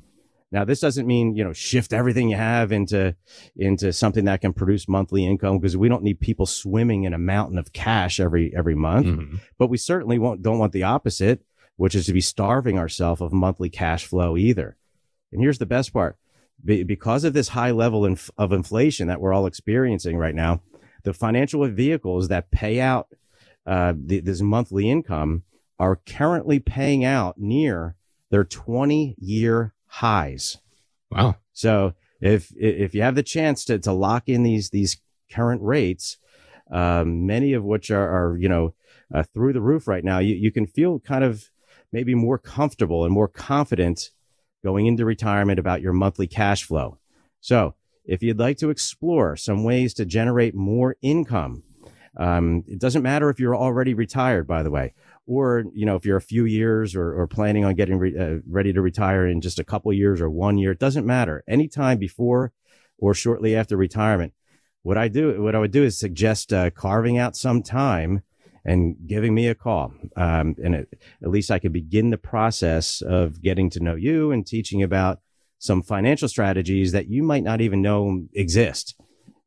Now, 0.51 0.63
this 0.63 0.79
doesn't 0.79 1.05
mean, 1.05 1.35
you 1.35 1.43
know, 1.43 1.51
shift 1.51 1.91
everything 1.91 2.29
you 2.29 2.37
have 2.37 2.71
into, 2.71 3.15
into 3.57 3.91
something 3.91 4.25
that 4.25 4.39
can 4.41 4.53
produce 4.53 4.87
monthly 4.87 5.25
income 5.25 5.59
because 5.59 5.75
we 5.75 5.89
don't 5.89 6.03
need 6.03 6.21
people 6.21 6.45
swimming 6.45 7.03
in 7.03 7.13
a 7.13 7.17
mountain 7.17 7.57
of 7.57 7.73
cash 7.73 8.19
every, 8.19 8.53
every 8.55 8.75
month 8.75 9.07
Mhm. 9.07 9.39
but 9.57 9.67
we 9.69 9.77
certainly 9.77 10.17
won't, 10.17 10.41
don't 10.41 10.57
want 10.59 10.71
the 10.71 10.83
opposite, 10.83 11.41
which 11.75 11.95
is 11.95 12.05
to 12.05 12.13
be 12.13 12.21
starving 12.21 12.79
ourselves 12.79 13.21
of 13.21 13.33
monthly 13.33 13.69
cash 13.69 14.05
flow 14.05 14.37
either. 14.37 14.77
And 15.33 15.41
here's 15.41 15.57
the 15.57 15.65
best 15.65 15.91
part. 15.91 16.15
Be- 16.63 16.83
because 16.83 17.25
of 17.25 17.33
this 17.33 17.49
high 17.49 17.71
level 17.71 18.05
inf- 18.05 18.31
of 18.37 18.53
inflation 18.53 19.07
that 19.09 19.19
we're 19.19 19.33
all 19.33 19.47
experiencing 19.47 20.15
right 20.17 20.33
now, 20.35 20.61
the 21.03 21.13
financial 21.13 21.67
vehicles 21.67 22.29
that 22.29 22.51
pay 22.51 22.79
out 22.79 23.07
uh, 23.65 23.93
the, 23.97 24.21
this 24.21 24.41
monthly 24.41 24.89
income 24.89 25.43
are 25.77 25.97
currently 26.07 26.57
paying 26.59 27.03
out 27.03 27.37
near 27.37 27.95
their 28.31 28.45
20 28.45 29.15
year 29.19 29.73
highs. 29.87 30.57
Wow. 31.11 31.37
So 31.53 31.93
if 32.21 32.51
if 32.55 32.93
you 32.93 33.01
have 33.01 33.15
the 33.15 33.23
chance 33.23 33.65
to 33.65 33.79
to 33.79 33.91
lock 33.91 34.23
in 34.27 34.43
these 34.43 34.69
these 34.69 34.97
current 35.31 35.61
rates, 35.61 36.17
um, 36.71 37.25
many 37.25 37.53
of 37.53 37.63
which 37.63 37.91
are, 37.91 38.09
are 38.09 38.37
you 38.37 38.49
know 38.49 38.73
uh, 39.13 39.23
through 39.23 39.53
the 39.53 39.61
roof 39.61 39.87
right 39.87 40.03
now, 40.03 40.19
you 40.19 40.35
you 40.35 40.51
can 40.51 40.67
feel 40.67 40.99
kind 40.99 41.23
of 41.23 41.49
maybe 41.91 42.15
more 42.15 42.37
comfortable 42.37 43.05
and 43.05 43.13
more 43.13 43.27
confident 43.27 44.11
going 44.63 44.87
into 44.87 45.05
retirement 45.05 45.59
about 45.59 45.81
your 45.81 45.93
monthly 45.93 46.27
cash 46.27 46.63
flow. 46.63 46.97
So 47.39 47.75
if 48.03 48.23
you'd 48.23 48.39
like 48.39 48.57
to 48.57 48.69
explore 48.69 49.35
some 49.35 49.63
ways 49.63 49.93
to 49.93 50.05
generate 50.05 50.55
more 50.55 50.95
income, 51.01 51.63
um, 52.17 52.63
it 52.67 52.79
doesn't 52.79 53.03
matter 53.03 53.29
if 53.29 53.39
you're 53.39 53.55
already 53.55 53.93
retired, 53.93 54.47
by 54.47 54.63
the 54.63 54.71
way, 54.71 54.93
or 55.27 55.65
you 55.73 55.85
know 55.85 55.95
if 55.95 56.05
you're 56.05 56.17
a 56.17 56.21
few 56.21 56.45
years 56.45 56.95
or, 56.95 57.13
or 57.13 57.27
planning 57.27 57.65
on 57.65 57.75
getting 57.75 57.99
re- 57.99 58.17
uh, 58.17 58.39
ready 58.49 58.73
to 58.73 58.81
retire 58.81 59.27
in 59.27 59.41
just 59.41 59.59
a 59.59 59.63
couple 59.63 59.91
years 59.93 60.21
or 60.21 60.29
one 60.29 60.57
year. 60.57 60.71
It 60.71 60.79
doesn't 60.79 61.05
matter. 61.05 61.43
Anytime 61.47 61.99
before 61.99 62.53
or 62.97 63.13
shortly 63.13 63.55
after 63.55 63.77
retirement, 63.77 64.33
what 64.81 64.97
I 64.97 65.09
do, 65.09 65.41
what 65.41 65.53
I 65.53 65.59
would 65.59 65.71
do 65.71 65.83
is 65.83 65.99
suggest 65.99 66.53
uh, 66.53 66.69
carving 66.71 67.17
out 67.17 67.35
some 67.35 67.61
time 67.61 68.23
and 68.65 68.95
giving 69.05 69.35
me 69.35 69.47
a 69.47 69.55
call. 69.55 69.93
Um, 70.15 70.55
and 70.63 70.75
it, 70.75 70.99
at 71.21 71.29
least 71.29 71.51
I 71.51 71.59
could 71.59 71.73
begin 71.73 72.09
the 72.09 72.17
process 72.17 73.01
of 73.01 73.41
getting 73.41 73.69
to 73.71 73.79
know 73.81 73.95
you 73.95 74.31
and 74.31 74.47
teaching 74.47 74.81
about 74.81 75.19
some 75.59 75.81
financial 75.81 76.27
strategies 76.27 76.91
that 76.93 77.07
you 77.07 77.23
might 77.23 77.43
not 77.43 77.61
even 77.61 77.81
know 77.81 78.27
exist. 78.33 78.95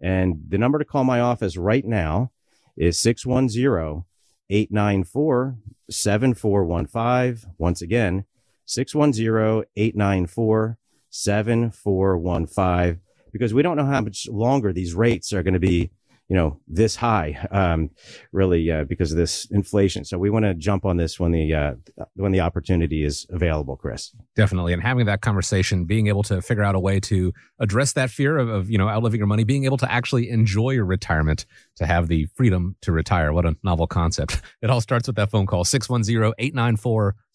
And 0.01 0.43
the 0.49 0.59
number 0.59 0.79
to 0.79 0.85
call 0.85 1.05
my 1.05 1.21
office 1.21 1.57
right 1.57 1.85
now 1.85 2.33
is 2.77 2.99
610 2.99 4.05
894 4.51 5.57
7415. 5.89 7.53
Once 7.59 7.81
again, 7.81 8.25
610 8.67 9.65
894 9.77 10.79
7415 11.11 13.01
because 13.33 13.55
we 13.55 13.63
don't 13.63 13.77
know 13.77 13.87
how 13.87 14.01
much 14.01 14.29
longer 14.29 14.73
these 14.73 14.95
rates 14.95 15.33
are 15.33 15.43
going 15.43 15.55
to 15.55 15.61
be 15.61 15.91
you 16.31 16.37
know, 16.37 16.61
this 16.69 16.95
high, 16.95 17.45
um, 17.51 17.91
really, 18.31 18.71
uh, 18.71 18.85
because 18.85 19.11
of 19.11 19.19
this 19.19 19.47
inflation. 19.51 20.05
So 20.05 20.17
we 20.17 20.31
want 20.31 20.45
to 20.45 20.55
jump 20.55 20.85
on 20.85 20.97
this 20.97 21.19
when 21.19 21.33
the, 21.33 21.53
uh, 21.53 21.75
when 22.15 22.31
the 22.31 22.39
opportunity 22.39 23.05
is 23.05 23.27
available, 23.31 23.77
Chris. 23.77 24.15
Definitely. 24.37 24.73
And 24.73 24.81
having 24.81 25.07
that 25.07 25.23
conversation, 25.23 25.87
being 25.87 26.07
able 26.07 26.23
to 26.23 26.41
figure 26.41 26.63
out 26.63 26.77
a 26.77 26.79
way 26.79 27.01
to 27.01 27.33
address 27.59 27.95
that 27.95 28.11
fear 28.11 28.39
of, 28.39 28.49
of, 28.49 28.71
you 28.71 28.79
know, 28.79 28.89
outliving 28.89 29.19
your 29.19 29.27
money, 29.27 29.43
being 29.43 29.65
able 29.65 29.77
to 29.79 29.91
actually 29.91 30.31
enjoy 30.31 30.71
your 30.71 30.85
retirement, 30.85 31.47
to 31.77 31.87
have 31.87 32.07
the 32.07 32.27
freedom 32.37 32.77
to 32.83 32.93
retire. 32.93 33.33
What 33.33 33.45
a 33.45 33.57
novel 33.65 33.89
concept. 33.89 34.41
It 34.63 34.69
all 34.69 34.83
starts 34.83 35.07
with 35.07 35.17
that 35.17 35.31
phone 35.31 35.47
call, 35.47 35.65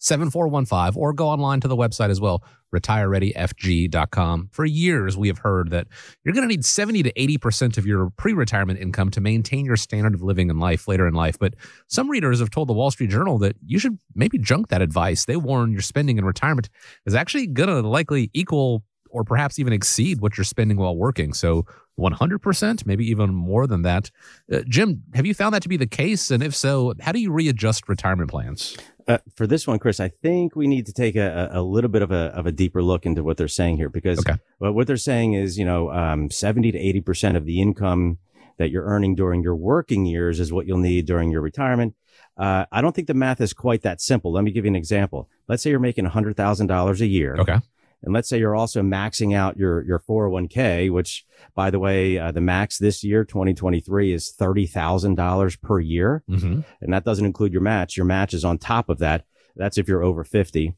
610-894-7415, 0.00 0.96
or 0.96 1.12
go 1.12 1.28
online 1.28 1.60
to 1.60 1.68
the 1.68 1.76
website 1.76 2.10
as 2.10 2.20
well, 2.20 2.42
retirereadyfg.com. 2.74 4.48
For 4.52 4.64
years, 4.64 5.16
we 5.16 5.28
have 5.28 5.38
heard 5.38 5.70
that 5.70 5.86
you're 6.24 6.34
going 6.34 6.46
to 6.46 6.48
need 6.48 6.64
70 6.64 7.04
to 7.04 7.12
80% 7.12 7.78
of 7.78 7.86
your 7.86 8.10
pre-retirement 8.10 8.78
income 8.78 9.10
to 9.10 9.20
maintain 9.20 9.64
your 9.64 9.76
standard 9.76 10.14
of 10.14 10.22
living 10.22 10.50
in 10.50 10.58
life 10.58 10.88
later 10.88 11.06
in 11.06 11.14
life. 11.14 11.38
But 11.38 11.54
some 11.88 12.10
readers 12.10 12.40
have 12.40 12.50
told 12.50 12.68
the 12.68 12.74
Wall 12.74 12.90
Street 12.90 13.10
Journal 13.10 13.38
that 13.38 13.56
you 13.64 13.78
should 13.78 13.98
maybe 14.14 14.38
junk 14.38 14.68
that 14.68 14.82
advice. 14.82 15.24
They 15.24 15.36
warn 15.36 15.72
your 15.72 15.82
spending 15.82 16.18
in 16.18 16.24
retirement 16.24 16.68
is 17.06 17.14
actually 17.14 17.46
going 17.46 17.68
to 17.68 17.80
likely 17.86 18.30
equal 18.34 18.82
or 19.10 19.24
perhaps 19.24 19.58
even 19.58 19.72
exceed 19.72 20.20
what 20.20 20.36
you're 20.36 20.44
spending 20.44 20.76
while 20.76 20.96
working. 20.96 21.32
So 21.32 21.64
100%, 21.98 22.86
maybe 22.86 23.08
even 23.08 23.34
more 23.34 23.66
than 23.66 23.82
that. 23.82 24.10
Uh, 24.52 24.60
Jim, 24.68 25.02
have 25.14 25.26
you 25.26 25.34
found 25.34 25.54
that 25.54 25.62
to 25.62 25.68
be 25.68 25.76
the 25.76 25.86
case? 25.86 26.30
And 26.30 26.42
if 26.42 26.54
so, 26.54 26.94
how 27.00 27.12
do 27.12 27.20
you 27.20 27.32
readjust 27.32 27.88
retirement 27.88 28.30
plans? 28.30 28.76
Uh, 29.08 29.18
for 29.34 29.46
this 29.46 29.66
one, 29.66 29.78
Chris, 29.78 30.00
I 30.00 30.08
think 30.08 30.56
we 30.56 30.66
need 30.66 30.86
to 30.86 30.92
take 30.92 31.16
a, 31.16 31.48
a 31.52 31.62
little 31.62 31.90
bit 31.90 32.02
of 32.02 32.10
a, 32.10 32.32
of 32.36 32.46
a 32.46 32.52
deeper 32.52 32.82
look 32.82 33.06
into 33.06 33.22
what 33.22 33.36
they're 33.36 33.48
saying 33.48 33.76
here 33.76 33.88
because 33.88 34.18
okay. 34.18 34.38
what 34.58 34.86
they're 34.86 34.96
saying 34.96 35.34
is, 35.34 35.58
you 35.58 35.64
know, 35.64 35.90
um, 35.92 36.30
70 36.30 36.72
to 36.72 36.78
80% 36.78 37.36
of 37.36 37.44
the 37.44 37.60
income 37.60 38.18
that 38.58 38.70
you're 38.70 38.84
earning 38.84 39.14
during 39.14 39.42
your 39.42 39.54
working 39.54 40.06
years 40.06 40.40
is 40.40 40.52
what 40.52 40.66
you'll 40.66 40.78
need 40.78 41.06
during 41.06 41.30
your 41.30 41.40
retirement. 41.40 41.94
Uh, 42.36 42.66
I 42.72 42.80
don't 42.80 42.94
think 42.94 43.06
the 43.06 43.14
math 43.14 43.40
is 43.40 43.52
quite 43.52 43.82
that 43.82 44.00
simple. 44.00 44.32
Let 44.32 44.44
me 44.44 44.50
give 44.50 44.64
you 44.64 44.70
an 44.70 44.76
example. 44.76 45.28
Let's 45.48 45.62
say 45.62 45.70
you're 45.70 45.78
making 45.78 46.06
$100,000 46.06 47.00
a 47.00 47.06
year. 47.06 47.36
Okay. 47.38 47.58
And 48.02 48.14
let's 48.14 48.28
say 48.28 48.38
you're 48.38 48.54
also 48.54 48.82
maxing 48.82 49.34
out 49.34 49.56
your, 49.56 49.82
your 49.84 49.98
401k, 49.98 50.90
which 50.90 51.24
by 51.54 51.70
the 51.70 51.78
way, 51.78 52.18
uh, 52.18 52.30
the 52.30 52.40
max 52.40 52.78
this 52.78 53.02
year, 53.02 53.24
2023 53.24 54.12
is 54.12 54.32
$30,000 54.38 55.60
per 55.60 55.80
year. 55.80 56.22
Mm-hmm. 56.30 56.60
And 56.80 56.92
that 56.92 57.04
doesn't 57.04 57.24
include 57.24 57.52
your 57.52 57.62
match. 57.62 57.96
Your 57.96 58.06
match 58.06 58.34
is 58.34 58.44
on 58.44 58.58
top 58.58 58.88
of 58.88 58.98
that. 58.98 59.24
That's 59.56 59.78
if 59.78 59.88
you're 59.88 60.04
over 60.04 60.24
50. 60.24 60.74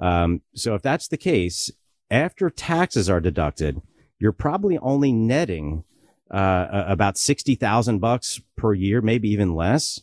Um, 0.00 0.40
so 0.54 0.74
if 0.74 0.82
that's 0.82 1.08
the 1.08 1.16
case, 1.16 1.70
after 2.10 2.50
taxes 2.50 3.08
are 3.08 3.20
deducted, 3.20 3.80
you're 4.18 4.32
probably 4.32 4.78
only 4.78 5.12
netting, 5.12 5.84
uh, 6.30 6.84
about 6.88 7.18
60,000 7.18 7.98
bucks 7.98 8.40
per 8.56 8.72
year, 8.72 9.00
maybe 9.00 9.28
even 9.30 9.54
less. 9.54 10.00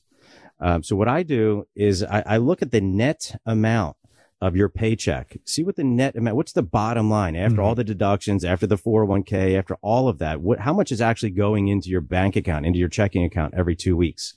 Um, 0.60 0.84
so 0.84 0.96
what 0.96 1.08
I 1.08 1.24
do 1.24 1.68
is 1.76 2.04
I, 2.04 2.24
I 2.26 2.38
look 2.38 2.62
at 2.62 2.72
the 2.72 2.82
net 2.82 3.40
amount 3.46 3.98
of 4.42 4.56
your 4.56 4.70
paycheck. 4.70 5.38
See 5.46 5.64
what 5.64 5.76
the 5.76 5.84
net 5.84 6.16
amount, 6.16 6.38
what's 6.38 6.54
the 6.54 6.64
bottom 6.64 7.10
line 7.10 7.36
after 7.36 7.58
mm-hmm. 7.58 7.66
all 7.66 7.76
the 7.76 7.84
deductions, 7.84 8.46
after 8.46 8.66
the 8.66 8.78
401k, 8.78 9.58
after 9.58 9.76
all 9.82 10.08
of 10.08 10.20
that? 10.20 10.42
What, 10.42 10.60
how 10.60 10.74
much 10.74 10.92
is 10.92 11.02
actually 11.02 11.32
going 11.32 11.68
into 11.68 11.90
your 11.90 12.02
bank 12.02 12.36
account, 12.36 12.66
into 12.66 12.80
your 12.80 12.88
checking 12.88 13.24
account 13.26 13.54
every 13.56 13.76
two 13.76 13.98
weeks? 13.98 14.36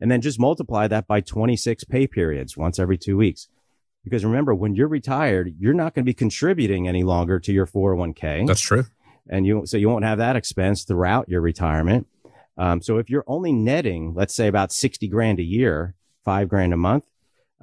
And 0.00 0.10
then 0.10 0.22
just 0.22 0.40
multiply 0.40 0.88
that 0.88 1.06
by 1.06 1.20
26 1.20 1.84
pay 1.84 2.06
periods 2.06 2.56
once 2.56 2.78
every 2.78 2.96
two 2.96 3.16
weeks. 3.16 3.48
Because 4.02 4.24
remember, 4.24 4.54
when 4.54 4.74
you're 4.74 4.88
retired, 4.88 5.54
you're 5.58 5.74
not 5.74 5.94
going 5.94 6.04
to 6.04 6.08
be 6.08 6.14
contributing 6.14 6.88
any 6.88 7.02
longer 7.04 7.38
to 7.40 7.52
your 7.52 7.66
401k. 7.66 8.46
That's 8.46 8.60
true. 8.60 8.84
And 9.28 9.46
you, 9.46 9.64
so 9.64 9.76
you 9.76 9.88
won't 9.88 10.04
have 10.04 10.18
that 10.18 10.36
expense 10.36 10.84
throughout 10.84 11.28
your 11.28 11.40
retirement. 11.40 12.06
Um, 12.58 12.82
so 12.82 12.98
if 12.98 13.08
you're 13.08 13.24
only 13.26 13.52
netting, 13.52 14.14
let's 14.14 14.34
say 14.34 14.46
about 14.46 14.72
60 14.72 15.08
grand 15.08 15.38
a 15.38 15.42
year, 15.42 15.94
five 16.24 16.48
grand 16.48 16.74
a 16.74 16.76
month, 16.76 17.04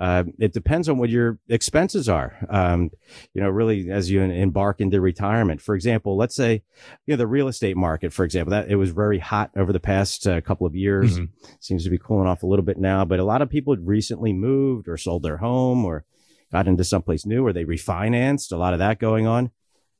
uh, 0.01 0.23
it 0.39 0.51
depends 0.51 0.89
on 0.89 0.97
what 0.97 1.11
your 1.11 1.37
expenses 1.47 2.09
are. 2.09 2.35
Um, 2.49 2.89
you 3.35 3.41
know, 3.41 3.49
really 3.49 3.91
as 3.91 4.09
you 4.09 4.19
embark 4.19 4.81
into 4.81 4.99
retirement. 4.99 5.61
For 5.61 5.75
example, 5.75 6.17
let's 6.17 6.35
say, 6.35 6.63
you 7.05 7.13
know, 7.13 7.17
the 7.17 7.27
real 7.27 7.47
estate 7.47 7.77
market, 7.77 8.11
for 8.11 8.25
example, 8.25 8.49
that 8.49 8.67
it 8.67 8.77
was 8.77 8.89
very 8.89 9.19
hot 9.19 9.51
over 9.55 9.71
the 9.71 9.79
past 9.79 10.25
uh, 10.25 10.41
couple 10.41 10.65
of 10.65 10.75
years. 10.75 11.19
Mm-hmm. 11.19 11.53
Seems 11.59 11.83
to 11.83 11.91
be 11.91 11.99
cooling 11.99 12.27
off 12.27 12.41
a 12.41 12.47
little 12.47 12.65
bit 12.65 12.79
now, 12.79 13.05
but 13.05 13.19
a 13.19 13.23
lot 13.23 13.43
of 13.43 13.51
people 13.51 13.75
had 13.75 13.85
recently 13.85 14.33
moved 14.33 14.89
or 14.89 14.97
sold 14.97 15.21
their 15.21 15.37
home 15.37 15.85
or 15.85 16.03
got 16.51 16.67
into 16.67 16.83
someplace 16.83 17.23
new 17.23 17.45
or 17.45 17.53
they 17.53 17.63
refinanced. 17.65 18.51
A 18.51 18.57
lot 18.57 18.73
of 18.73 18.79
that 18.79 18.97
going 18.97 19.27
on. 19.27 19.51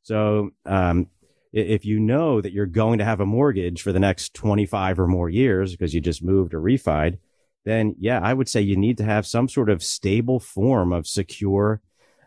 So, 0.02 0.50
um, 0.66 1.10
if 1.54 1.86
you 1.86 2.00
know 2.00 2.42
that 2.42 2.54
you're 2.54 2.66
going 2.66 2.98
to 2.98 3.06
have 3.06 3.20
a 3.20 3.26
mortgage 3.26 3.84
for 3.84 3.92
the 3.92 4.00
next 4.00 4.34
25 4.34 5.00
or 5.00 5.06
more 5.06 5.30
years 5.30 5.74
because 5.74 5.94
you 5.94 6.02
just 6.02 6.24
moved 6.24 6.56
or 6.56 6.62
refied, 6.62 7.20
then 7.64 7.96
yeah, 8.00 8.20
I 8.22 8.34
would 8.34 8.50
say 8.50 8.62
you 8.62 8.76
need 8.76 8.98
to 8.98 9.04
have 9.04 9.26
some 9.26 9.48
sort 9.48 9.70
of 9.70 9.84
stable 9.84 10.40
form 10.40 10.92
of 10.92 11.08
secure 11.08 11.82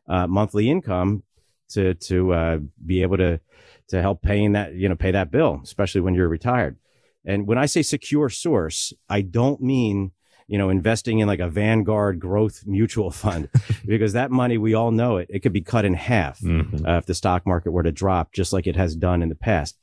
uh, 0.09 0.27
monthly 0.27 0.71
income 0.71 1.23
to 1.71 1.95
to 1.95 2.33
uh, 2.33 2.59
be 2.85 3.03
able 3.03 3.17
to 3.19 3.41
to 3.89 4.01
help 4.01 4.23
paying 4.23 4.53
that 4.53 4.75
you 4.75 4.89
know 4.89 4.97
pay 4.97 5.11
that 5.11 5.31
bill, 5.31 5.61
especially 5.63 6.01
when 6.01 6.15
you're 6.15 6.29
retired. 6.29 6.77
And 7.25 7.47
when 7.47 7.59
I 7.59 7.67
say 7.67 7.83
secure 7.83 8.29
source, 8.29 8.93
I 9.09 9.23
don't 9.23 9.61
mean 9.61 10.13
you 10.47 10.59
know 10.59 10.69
investing 10.69 11.19
in 11.19 11.27
like 11.27 11.41
a 11.41 11.49
Vanguard 11.49 12.21
growth 12.21 12.65
mutual 12.67 13.11
fund 13.23 13.49
because 13.85 14.13
that 14.13 14.31
money 14.31 14.59
we 14.59 14.75
all 14.75 14.91
know 14.91 15.17
it 15.17 15.29
it 15.31 15.41
could 15.41 15.53
be 15.53 15.63
cut 15.63 15.85
in 15.85 15.95
half 15.95 16.41
mm-hmm. 16.41 16.87
uh, 16.87 16.99
if 16.99 17.07
the 17.07 17.15
stock 17.15 17.47
market 17.47 17.73
were 17.73 17.83
to 17.83 17.93
drop 17.93 18.33
just 18.33 18.53
like 18.53 18.67
it 18.67 18.77
has 18.77 18.95
done 18.95 19.23
in 19.23 19.29
the 19.29 19.35
past. 19.35 19.77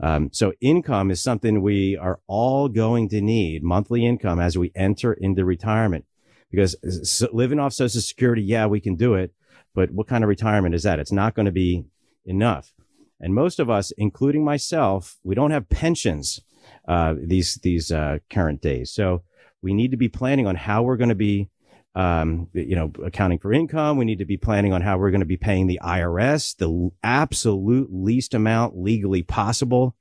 Um, 0.00 0.30
so 0.32 0.52
income 0.60 1.10
is 1.10 1.22
something 1.22 1.62
we 1.62 1.96
are 1.96 2.20
all 2.26 2.68
going 2.68 3.08
to 3.10 3.20
need 3.20 3.62
monthly 3.62 4.04
income 4.04 4.40
as 4.40 4.58
we 4.58 4.72
enter 4.74 5.12
into 5.12 5.44
retirement 5.44 6.04
because 6.50 7.28
living 7.32 7.58
off 7.58 7.72
social 7.72 8.00
security, 8.00 8.42
yeah, 8.42 8.66
we 8.66 8.80
can 8.80 8.96
do 8.96 9.14
it. 9.14 9.32
But 9.74 9.90
what 9.90 10.06
kind 10.06 10.22
of 10.22 10.28
retirement 10.28 10.74
is 10.74 10.84
that? 10.84 11.00
It's 11.00 11.12
not 11.12 11.34
going 11.34 11.46
to 11.46 11.52
be 11.52 11.84
enough. 12.24 12.72
And 13.20 13.34
most 13.34 13.58
of 13.58 13.70
us, 13.70 13.90
including 13.92 14.44
myself, 14.44 15.18
we 15.24 15.34
don't 15.34 15.50
have 15.50 15.68
pensions, 15.68 16.40
uh, 16.86 17.14
these, 17.18 17.54
these, 17.62 17.90
uh, 17.90 18.18
current 18.30 18.60
days. 18.60 18.92
So 18.92 19.22
we 19.62 19.74
need 19.74 19.90
to 19.90 19.96
be 19.96 20.08
planning 20.08 20.46
on 20.46 20.56
how 20.56 20.82
we're 20.82 20.96
going 20.96 21.08
to 21.08 21.14
be 21.14 21.48
um, 21.94 22.48
you 22.52 22.74
know, 22.74 22.92
accounting 23.04 23.38
for 23.38 23.52
income. 23.52 23.96
We 23.96 24.04
need 24.04 24.18
to 24.18 24.24
be 24.24 24.36
planning 24.36 24.72
on 24.72 24.82
how 24.82 24.98
we're 24.98 25.10
going 25.10 25.20
to 25.20 25.26
be 25.26 25.36
paying 25.36 25.66
the 25.66 25.80
IRS 25.82 26.56
the 26.56 26.90
absolute 27.02 27.88
least 27.92 28.34
amount 28.34 28.76
legally 28.76 29.22
possible 29.22 29.94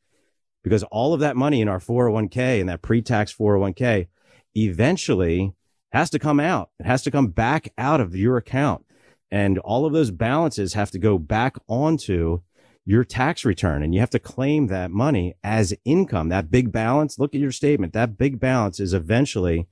because 0.63 0.84
all 0.84 1.13
of 1.13 1.19
that 1.19 1.36
money 1.36 1.62
in 1.62 1.67
our 1.67 1.79
401k 1.79 2.60
and 2.60 2.69
that 2.69 2.82
pre-tax 2.82 3.34
401k 3.34 4.08
eventually 4.56 5.53
has 5.91 6.10
to 6.10 6.19
come 6.19 6.39
out. 6.39 6.71
It 6.79 6.86
has 6.86 7.03
to 7.03 7.12
come 7.12 7.27
back 7.27 7.71
out 7.77 8.01
of 8.01 8.15
your 8.15 8.38
account 8.38 8.86
and 9.29 9.60
all 9.60 9.86
of 9.86 9.93
those 9.93 10.12
balances 10.12 10.73
have 10.73 10.91
to 10.91 10.99
go 10.99 11.17
back 11.17 11.58
onto 11.67 12.41
your 12.86 13.03
tax 13.03 13.45
return 13.45 13.82
and 13.84 13.93
you 13.93 13.99
have 13.99 14.10
to 14.12 14.19
claim 14.19 14.67
that 14.67 14.91
money 14.91 15.36
as 15.43 15.73
income. 15.86 16.29
That 16.29 16.51
big 16.51 16.71
balance, 16.71 17.19
look 17.19 17.34
at 17.34 17.41
your 17.41 17.51
statement. 17.51 17.93
That 17.93 18.17
big 18.17 18.39
balance 18.39 18.79
is 18.79 18.93
eventually 18.93 19.67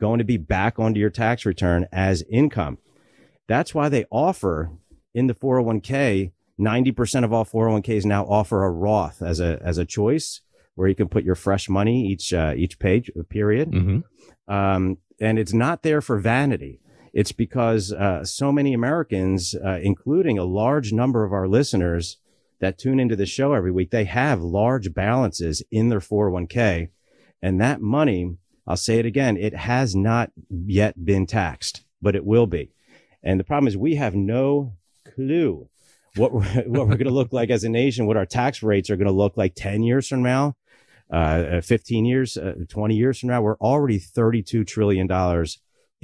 going 0.00 0.18
to 0.18 0.24
be 0.24 0.36
back 0.36 0.78
onto 0.78 1.00
your 1.00 1.10
tax 1.10 1.46
return 1.46 1.86
as 1.92 2.22
income. 2.30 2.78
That's 3.46 3.74
why 3.74 3.88
they 3.88 4.04
offer 4.10 4.70
in 5.14 5.26
the 5.26 5.34
401k, 5.34 6.32
90% 6.58 7.24
of 7.24 7.32
all 7.32 7.44
401ks 7.44 8.04
now 8.04 8.24
offer 8.24 8.64
a 8.64 8.70
Roth 8.70 9.22
as 9.22 9.40
a, 9.40 9.60
as 9.62 9.78
a 9.78 9.84
choice 9.84 10.40
where 10.74 10.88
you 10.88 10.94
can 10.94 11.08
put 11.08 11.24
your 11.24 11.34
fresh 11.34 11.68
money 11.68 12.06
each, 12.06 12.32
uh, 12.32 12.54
each 12.56 12.78
page 12.78 13.10
uh, 13.18 13.22
period. 13.28 13.70
Mm-hmm. 13.70 14.52
Um, 14.52 14.98
and 15.20 15.38
it's 15.38 15.52
not 15.52 15.82
there 15.82 16.00
for 16.00 16.18
vanity. 16.18 16.80
It's 17.12 17.32
because, 17.32 17.92
uh, 17.92 18.24
so 18.24 18.50
many 18.50 18.74
Americans, 18.74 19.54
uh, 19.54 19.78
including 19.80 20.36
a 20.36 20.44
large 20.44 20.92
number 20.92 21.24
of 21.24 21.32
our 21.32 21.46
listeners 21.46 22.18
that 22.60 22.78
tune 22.78 22.98
into 22.98 23.14
the 23.14 23.26
show 23.26 23.52
every 23.52 23.70
week, 23.70 23.90
they 23.90 24.04
have 24.04 24.42
large 24.42 24.92
balances 24.92 25.62
in 25.70 25.90
their 25.90 26.00
401k 26.00 26.88
and 27.40 27.60
that 27.60 27.80
money 27.80 28.36
I'll 28.66 28.76
say 28.76 28.98
it 28.98 29.06
again. 29.06 29.36
It 29.36 29.54
has 29.54 29.94
not 29.94 30.30
yet 30.48 31.04
been 31.04 31.26
taxed, 31.26 31.84
but 32.00 32.16
it 32.16 32.24
will 32.24 32.46
be. 32.46 32.72
And 33.22 33.38
the 33.38 33.44
problem 33.44 33.68
is 33.68 33.76
we 33.76 33.96
have 33.96 34.14
no 34.14 34.74
clue 35.14 35.68
what 36.16 36.32
we're, 36.32 36.42
what 36.66 36.88
we're 36.88 36.96
going 36.96 37.04
to 37.04 37.10
look 37.10 37.32
like 37.32 37.50
as 37.50 37.64
a 37.64 37.68
nation, 37.68 38.06
what 38.06 38.16
our 38.16 38.26
tax 38.26 38.62
rates 38.62 38.90
are 38.90 38.96
going 38.96 39.06
to 39.06 39.12
look 39.12 39.36
like 39.36 39.54
10 39.54 39.82
years 39.82 40.08
from 40.08 40.22
now, 40.22 40.56
uh, 41.12 41.16
uh 41.56 41.60
15 41.60 42.04
years, 42.04 42.36
uh, 42.36 42.54
20 42.68 42.94
years 42.94 43.18
from 43.18 43.28
now, 43.28 43.42
we're 43.42 43.58
already 43.58 43.98
$32 43.98 44.66
trillion 44.66 45.06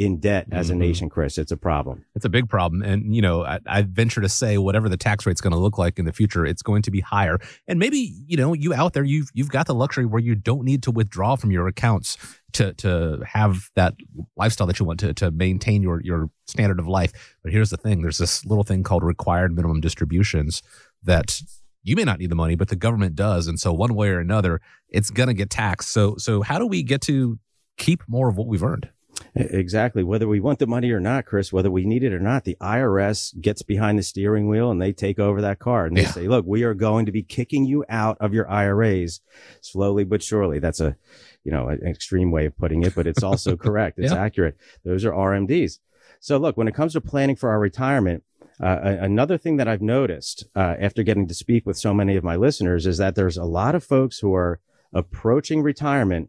in 0.01 0.17
debt 0.17 0.47
as 0.51 0.71
a 0.71 0.73
Mhm. 0.73 0.79
nation, 0.79 1.09
Chris. 1.11 1.37
It's 1.37 1.53
a 1.53 1.59
problem. 1.59 2.07
It's 2.15 2.25
a 2.25 2.31
big 2.31 2.49
problem. 2.49 2.81
And, 2.83 3.15
you 3.15 3.21
know, 3.21 3.45
I, 3.45 3.61
I 3.67 3.83
venture 3.83 4.23
to 4.23 4.31
say 4.31 4.57
whatever 4.57 4.89
the 4.89 4.97
tax 4.97 5.27
rate's 5.27 5.43
going 5.43 5.53
to 5.53 5.59
look 5.59 5.77
like 5.77 5.99
in 5.99 6.07
the 6.07 6.13
future, 6.13 6.47
it's 6.47 6.63
going 6.63 6.81
to 6.83 6.91
be 6.91 7.01
higher. 7.01 7.39
And 7.69 7.79
maybe, 7.79 8.15
you 8.27 8.39
know, 8.39 8.55
you 8.55 8.73
out 8.73 8.95
there, 8.95 9.05
you've, 9.05 9.29
you've 9.35 9.51
got 9.51 9.67
the 9.67 9.75
luxury 9.75 10.07
where 10.07 10.23
you 10.23 10.35
don't 10.35 10.65
need 10.65 10.83
to 10.85 10.91
withdraw 10.91 11.37
from 11.37 11.51
your 11.51 11.69
accounts 11.69 12.17
to, 12.55 12.73
to 12.75 13.21
have 13.27 13.69
that 13.77 13.93
lifestyle 14.39 14.67
that 14.69 14.81
you 14.81 14.87
want 14.87 15.01
to, 15.01 15.13
to 15.13 15.31
maintain 15.31 15.83
your, 15.83 16.01
your 16.03 16.31
standard 16.47 16.81
of 16.81 16.89
life. 16.89 17.13
But 17.43 17.53
here's 17.53 17.69
the 17.69 17.77
thing. 17.77 18.01
There's 18.01 18.19
this 18.19 18.43
little 18.47 18.65
thing 18.65 18.83
called 18.83 19.05
required 19.05 19.55
minimum 19.55 19.83
distributions 19.83 20.63
that 21.03 21.43
you 21.83 21.95
may 21.95 22.05
not 22.05 22.21
need 22.21 22.31
the 22.31 22.35
money, 22.37 22.55
but 22.55 22.69
the 22.69 22.77
government 22.77 23.17
does. 23.17 23.47
And 23.47 23.61
so 23.61 23.71
one 23.71 23.95
way 23.95 24.09
or 24.09 24.19
another, 24.19 24.63
it's 24.89 25.11
going 25.11 25.29
to 25.29 25.35
get 25.35 25.51
taxed. 25.51 25.91
So, 25.91 26.15
so 26.17 26.41
how 26.41 26.59
do 26.59 26.67
we 26.67 26.83
get 26.83 27.03
to 27.03 27.39
keep 27.77 28.03
more 28.09 28.31
of 28.31 28.39
what 28.39 28.47
we've 28.47 28.63
earned? 28.65 28.89
Exactly. 29.35 30.03
Whether 30.03 30.27
we 30.27 30.41
want 30.41 30.59
the 30.59 30.67
money 30.67 30.91
or 30.91 31.01
not, 31.01 31.25
Chris, 31.25 31.53
whether 31.53 31.71
we 31.71 31.85
need 31.85 32.03
it 32.03 32.13
or 32.13 32.19
not, 32.19 32.45
the 32.45 32.57
IRS 32.61 33.41
gets 33.41 33.63
behind 33.63 33.99
the 33.99 34.03
steering 34.03 34.49
wheel 34.49 34.71
and 34.71 34.83
they 34.83 34.93
take 34.93 35.19
over 35.19 35.41
that 35.41 35.59
car 35.61 35.87
and 35.87 35.97
they 35.97 36.03
Yeah. 36.03 36.11
say, 36.11 36.27
look, 36.29 36.45
we 36.47 36.65
are 36.65 36.75
going 36.75 37.07
to 37.07 37.13
be 37.13 37.23
kicking 37.23 37.65
you 37.65 37.85
out 37.89 38.17
of 38.21 38.35
your 38.35 38.51
IRAs 38.51 39.21
slowly 39.61 40.05
but 40.05 40.23
surely. 40.23 40.59
That's 40.59 40.81
a, 40.81 40.97
you 41.45 41.53
know, 41.53 41.69
an 41.69 41.87
extreme 41.87 42.31
way 42.33 42.47
of 42.47 42.57
putting 42.57 42.83
it, 42.83 42.95
but 42.95 43.07
it's 43.07 43.23
also 43.23 43.57
correct. 43.67 43.99
It's 43.99 44.13
Yeah. 44.13 44.21
accurate. 44.21 44.57
Those 44.85 45.05
are 45.05 45.13
RMDs. 45.13 45.79
So 46.19 46.37
look, 46.37 46.57
when 46.57 46.69
it 46.69 46.75
comes 46.75 46.95
to 46.95 47.01
planning 47.01 47.37
for 47.37 47.51
our 47.51 47.61
retirement, 47.61 48.25
uh, 48.61 48.79
another 48.83 49.39
thing 49.39 49.57
that 49.57 49.69
I've 49.69 49.81
noticed 49.81 50.45
uh, 50.55 50.75
after 50.79 51.03
getting 51.03 51.27
to 51.29 51.35
speak 51.35 51.65
with 51.65 51.79
so 51.79 51.95
many 51.95 52.17
of 52.17 52.25
my 52.25 52.37
listeners 52.37 52.85
is 52.87 52.99
that 52.99 53.15
there's 53.15 53.39
a 53.39 53.45
lot 53.45 53.75
of 53.75 53.83
folks 53.85 54.19
who 54.19 54.35
are 54.35 54.61
approaching 54.93 55.63
retirement, 55.63 56.29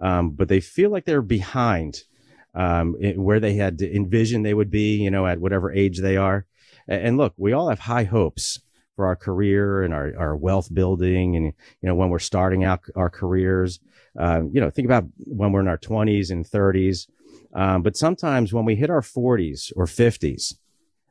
um, 0.00 0.30
but 0.30 0.48
they 0.48 0.58
feel 0.60 0.90
like 0.90 1.04
they're 1.04 1.22
behind 1.22 2.04
um, 2.54 2.94
where 3.16 3.40
they 3.40 3.54
had 3.54 3.80
envisioned 3.80 4.44
they 4.44 4.54
would 4.54 4.70
be, 4.70 4.96
you 4.96 5.10
know, 5.10 5.26
at 5.26 5.40
whatever 5.40 5.72
age 5.72 6.00
they 6.00 6.16
are. 6.16 6.46
And 6.88 7.16
look, 7.16 7.34
we 7.36 7.52
all 7.52 7.68
have 7.68 7.80
high 7.80 8.04
hopes 8.04 8.60
for 8.96 9.06
our 9.06 9.16
career 9.16 9.82
and 9.82 9.94
our, 9.94 10.12
our 10.18 10.36
wealth 10.36 10.72
building. 10.72 11.36
And, 11.36 11.46
you 11.80 11.88
know, 11.88 11.94
when 11.94 12.10
we're 12.10 12.18
starting 12.18 12.64
out 12.64 12.80
our 12.96 13.10
careers, 13.10 13.80
um, 14.18 14.50
you 14.52 14.60
know, 14.60 14.70
think 14.70 14.86
about 14.86 15.04
when 15.18 15.52
we're 15.52 15.60
in 15.60 15.68
our 15.68 15.78
20s 15.78 16.30
and 16.30 16.44
30s. 16.44 17.08
Um, 17.54 17.82
but 17.82 17.96
sometimes 17.96 18.52
when 18.52 18.64
we 18.64 18.76
hit 18.76 18.90
our 18.90 19.00
40s 19.00 19.72
or 19.76 19.86
50s, 19.86 20.54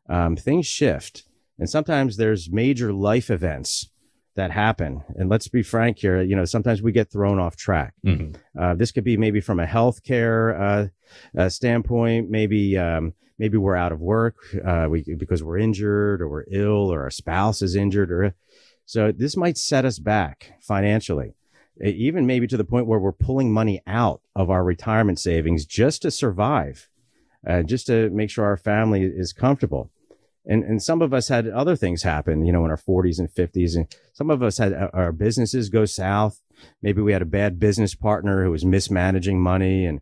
um, 0.09 0.35
things 0.35 0.67
shift. 0.67 1.23
And 1.57 1.69
sometimes 1.69 2.17
there's 2.17 2.51
major 2.51 2.93
life 2.93 3.29
events 3.29 3.89
that 4.39 4.51
happen. 4.51 5.03
And 5.15 5.29
let's 5.29 5.47
be 5.49 5.63
frank 5.63 5.99
here, 5.99 6.21
you 6.21 6.35
know, 6.35 6.45
sometimes 6.45 6.81
we 6.81 6.91
get 6.91 7.11
thrown 7.11 7.39
off 7.39 7.55
track. 7.55 7.93
Uh, 8.59 8.73
this 8.73 8.91
could 8.91 9.03
be 9.03 9.17
maybe 9.17 9.41
from 9.41 9.59
a 9.59 9.65
healthcare 9.65 10.59
uh, 10.59 11.39
uh, 11.39 11.49
standpoint. 11.49 12.29
Maybe 12.29 12.77
um, 12.77 13.13
maybe 13.37 13.57
we're 13.57 13.75
out 13.75 13.91
of 13.91 13.99
work 13.99 14.35
uh, 14.65 14.87
we, 14.89 15.03
because 15.17 15.43
we're 15.43 15.57
injured 15.57 16.21
or 16.21 16.29
we're 16.29 16.45
ill 16.51 16.91
or 16.93 17.03
our 17.03 17.11
spouse 17.11 17.61
is 17.61 17.75
injured. 17.75 18.11
Or 18.11 18.33
so 18.85 19.11
this 19.11 19.35
might 19.35 19.57
set 19.57 19.83
us 19.85 19.99
back 19.99 20.53
financially, 20.61 21.35
even 21.83 22.25
maybe 22.25 22.47
to 22.47 22.57
the 22.57 22.63
point 22.63 22.87
where 22.87 22.99
we're 22.99 23.11
pulling 23.11 23.51
money 23.51 23.81
out 23.85 24.21
of 24.35 24.49
our 24.49 24.63
retirement 24.63 25.19
savings 25.19 25.65
just 25.65 26.01
to 26.03 26.11
survive, 26.11 26.87
uh, 27.45 27.61
just 27.63 27.87
to 27.87 28.09
make 28.09 28.29
sure 28.29 28.45
our 28.45 28.57
family 28.57 29.03
is 29.03 29.33
comfortable. 29.33 29.91
And, 30.49 30.63
and 30.63 30.81
some 30.81 31.01
of 31.01 31.13
us 31.13 31.29
had 31.29 31.47
other 31.47 31.77
things 31.77 32.03
happen, 32.03 32.43
you 32.43 32.51
know, 32.51 32.65
in 32.65 32.71
our 32.71 32.77
40s 32.77 33.19
and 33.19 33.29
50s. 33.29 33.75
And 33.75 33.85
some 34.13 34.29
of 34.29 34.43
us 34.43 34.57
had 34.57 34.73
uh, 34.73 34.89
our 34.93 35.11
businesses 35.13 35.69
go 35.69 35.85
south 35.85 36.41
maybe 36.81 37.01
we 37.01 37.13
had 37.13 37.21
a 37.21 37.25
bad 37.25 37.59
business 37.59 37.95
partner 37.95 38.43
who 38.43 38.51
was 38.51 38.65
mismanaging 38.65 39.39
money 39.39 39.85
and 39.85 40.01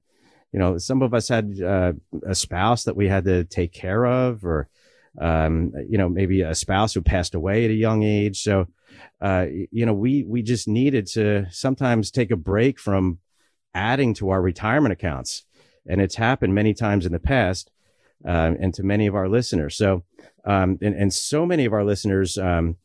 you 0.51 0.59
know 0.59 0.77
some 0.77 1.01
of 1.01 1.13
us 1.13 1.27
had 1.27 1.59
uh, 1.61 1.93
a 2.25 2.35
spouse 2.35 2.83
that 2.83 2.95
we 2.95 3.07
had 3.07 3.25
to 3.25 3.43
take 3.43 3.73
care 3.73 4.05
of 4.05 4.45
or 4.45 4.67
um, 5.19 5.71
you 5.89 5.97
know 5.97 6.09
maybe 6.09 6.41
a 6.41 6.55
spouse 6.55 6.93
who 6.93 7.01
passed 7.01 7.35
away 7.35 7.65
at 7.65 7.71
a 7.71 7.75
young 7.75 8.03
age 8.03 8.41
so 8.41 8.67
uh, 9.21 9.45
you 9.49 9.85
know 9.85 9.93
we 9.93 10.23
we 10.23 10.41
just 10.41 10.67
needed 10.67 11.07
to 11.07 11.45
sometimes 11.51 12.11
take 12.11 12.31
a 12.31 12.37
break 12.37 12.79
from 12.79 13.19
adding 13.73 14.13
to 14.13 14.29
our 14.29 14.41
retirement 14.41 14.93
accounts 14.93 15.45
and 15.85 16.01
it's 16.01 16.15
happened 16.15 16.53
many 16.53 16.73
times 16.73 17.05
in 17.05 17.11
the 17.11 17.19
past 17.19 17.71
um, 18.25 18.57
and 18.59 18.73
to 18.73 18.83
many 18.83 19.07
of 19.07 19.15
our 19.15 19.27
listeners 19.29 19.75
so 19.75 20.03
um, 20.45 20.77
and, 20.81 20.95
and 20.95 21.13
so 21.13 21.45
many 21.45 21.65
of 21.65 21.73
our 21.73 21.83
listeners 21.83 22.37
um, 22.37 22.77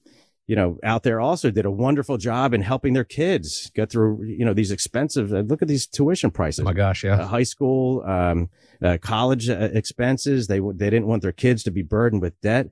you 0.48 0.56
know, 0.56 0.78
out 0.82 1.02
there 1.02 1.20
also 1.20 1.50
did 1.50 1.64
a 1.64 1.70
wonderful 1.70 2.18
job 2.18 2.52
in 2.52 2.62
helping 2.62 2.94
their 2.94 3.04
kids 3.04 3.70
get 3.74 3.90
through, 3.90 4.24
you 4.24 4.44
know, 4.44 4.52
these 4.52 4.70
expensive, 4.72 5.32
uh, 5.32 5.38
look 5.38 5.62
at 5.62 5.68
these 5.68 5.86
tuition 5.86 6.30
prices. 6.30 6.60
Oh 6.60 6.64
my 6.64 6.72
gosh. 6.72 7.04
Uh, 7.04 7.08
Yeah. 7.08 7.26
high 7.26 7.44
school, 7.44 8.02
um, 8.04 8.50
uh, 8.82 8.98
college 9.00 9.48
uh, 9.48 9.70
expenses. 9.72 10.48
They, 10.48 10.58
they 10.58 10.90
didn't 10.90 11.06
want 11.06 11.22
their 11.22 11.32
kids 11.32 11.62
to 11.62 11.70
be 11.70 11.82
burdened 11.82 12.22
with 12.22 12.40
debt. 12.40 12.70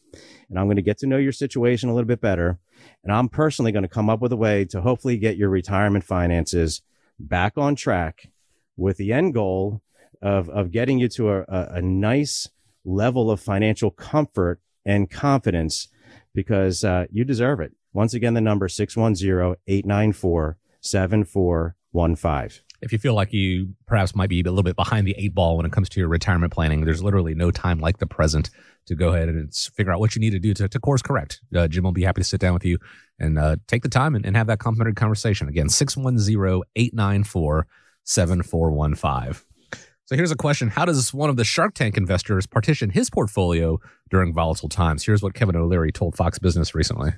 And 0.50 0.60
I'm 0.60 0.68
going 0.68 0.76
to 0.76 0.82
get 0.82 0.98
to 1.00 1.08
know 1.08 1.18
your 1.18 1.32
situation 1.32 1.90
a 1.90 1.94
little 1.94 2.08
bit 2.08 2.22
better. 2.22 2.60
And 3.04 3.12
I'm 3.12 3.30
personally 3.30 3.72
going 3.72 3.84
to 3.84 3.90
come 3.90 4.10
up 4.10 4.22
with 4.22 4.32
a 4.32 4.38
way 4.38 4.66
to 4.66 4.82
hopefully 4.82 5.18
get 5.18 5.38
your 5.38 5.50
retirement 5.50 6.04
finances 6.04 6.82
back 7.20 7.58
on 7.58 7.76
track 7.76 8.30
with 8.78 8.98
the 8.98 9.14
end 9.14 9.34
goal 9.34 9.82
of, 10.22 10.50
of 10.50 10.72
getting 10.72 11.00
you 11.00 11.08
to 11.10 11.32
a, 11.32 11.44
a, 11.48 11.82
nice 11.82 12.48
level 12.86 13.32
of 13.32 13.40
financial 13.40 13.92
comfort 13.92 14.60
and 14.86 15.10
confidence 15.10 15.88
because 16.34 16.84
uh, 16.84 17.06
you 17.12 17.24
deserve 17.24 17.60
it. 17.60 17.74
Once 17.94 18.14
again, 18.14 18.34
the 18.34 18.42
number 18.42 18.68
610 18.68 19.56
894 19.68 20.58
7415. 20.82 22.62
if 22.82 22.92
you 22.92 22.98
feel 22.98 23.14
like 23.14 23.32
you 23.32 23.76
perhaps 23.86 24.16
might 24.16 24.30
be 24.30 24.42
a 24.42 24.44
little 24.44 24.64
bit 24.64 24.76
behind 24.76 25.06
the 25.06 25.16
eight 25.18 25.36
ball 25.36 25.58
when 25.58 25.66
it 25.66 25.72
comes 25.72 25.88
to 25.90 26.00
your 26.00 26.10
retirement 26.10 26.52
planning, 26.52 26.84
there's 26.84 27.04
literally 27.04 27.36
no 27.36 27.52
time 27.52 27.80
like 27.80 28.00
the 28.00 28.08
present 28.08 28.50
to 28.88 28.96
go 28.96 29.10
ahead 29.10 29.30
and 29.30 29.54
figure 29.54 29.94
out 29.94 30.00
what 30.00 30.16
you 30.16 30.20
need 30.20 30.32
to 30.32 30.40
do 30.40 30.54
to, 30.54 30.68
to 30.68 30.80
course 30.80 31.02
correct. 31.02 31.42
Uh, 31.56 31.68
Jim 31.68 31.84
will 31.84 31.92
be 31.92 32.04
happy 32.04 32.22
to 32.22 32.28
sit 32.28 32.42
down 32.42 32.54
with 32.54 32.66
you 32.66 32.80
and 33.20 33.38
uh, 33.38 33.56
take 33.68 33.84
the 33.84 33.90
time 33.90 34.16
and, 34.16 34.26
and 34.26 34.36
have 34.36 34.48
that 34.48 34.60
complimentary 34.60 34.96
conversation. 34.96 35.48
Again, 35.48 35.70
610 35.70 36.64
894 36.76 37.68
7415. 38.04 39.42
So 40.06 40.16
here's 40.16 40.32
a 40.32 40.36
question 40.36 40.70
How 40.70 40.86
does 40.86 41.14
one 41.14 41.30
of 41.30 41.38
the 41.38 41.44
Shark 41.44 41.74
Tank 41.74 41.96
investors 41.98 42.48
partition 42.48 42.90
his 42.90 43.10
portfolio 43.10 43.80
during 44.10 44.34
volatile 44.34 44.70
times? 44.70 45.06
Here's 45.06 45.22
what 45.22 45.36
Kevin 45.36 45.56
O'Leary 45.56 45.92
told 45.92 46.16
Fox 46.16 46.40
Business 46.40 46.74
recently. 46.74 47.12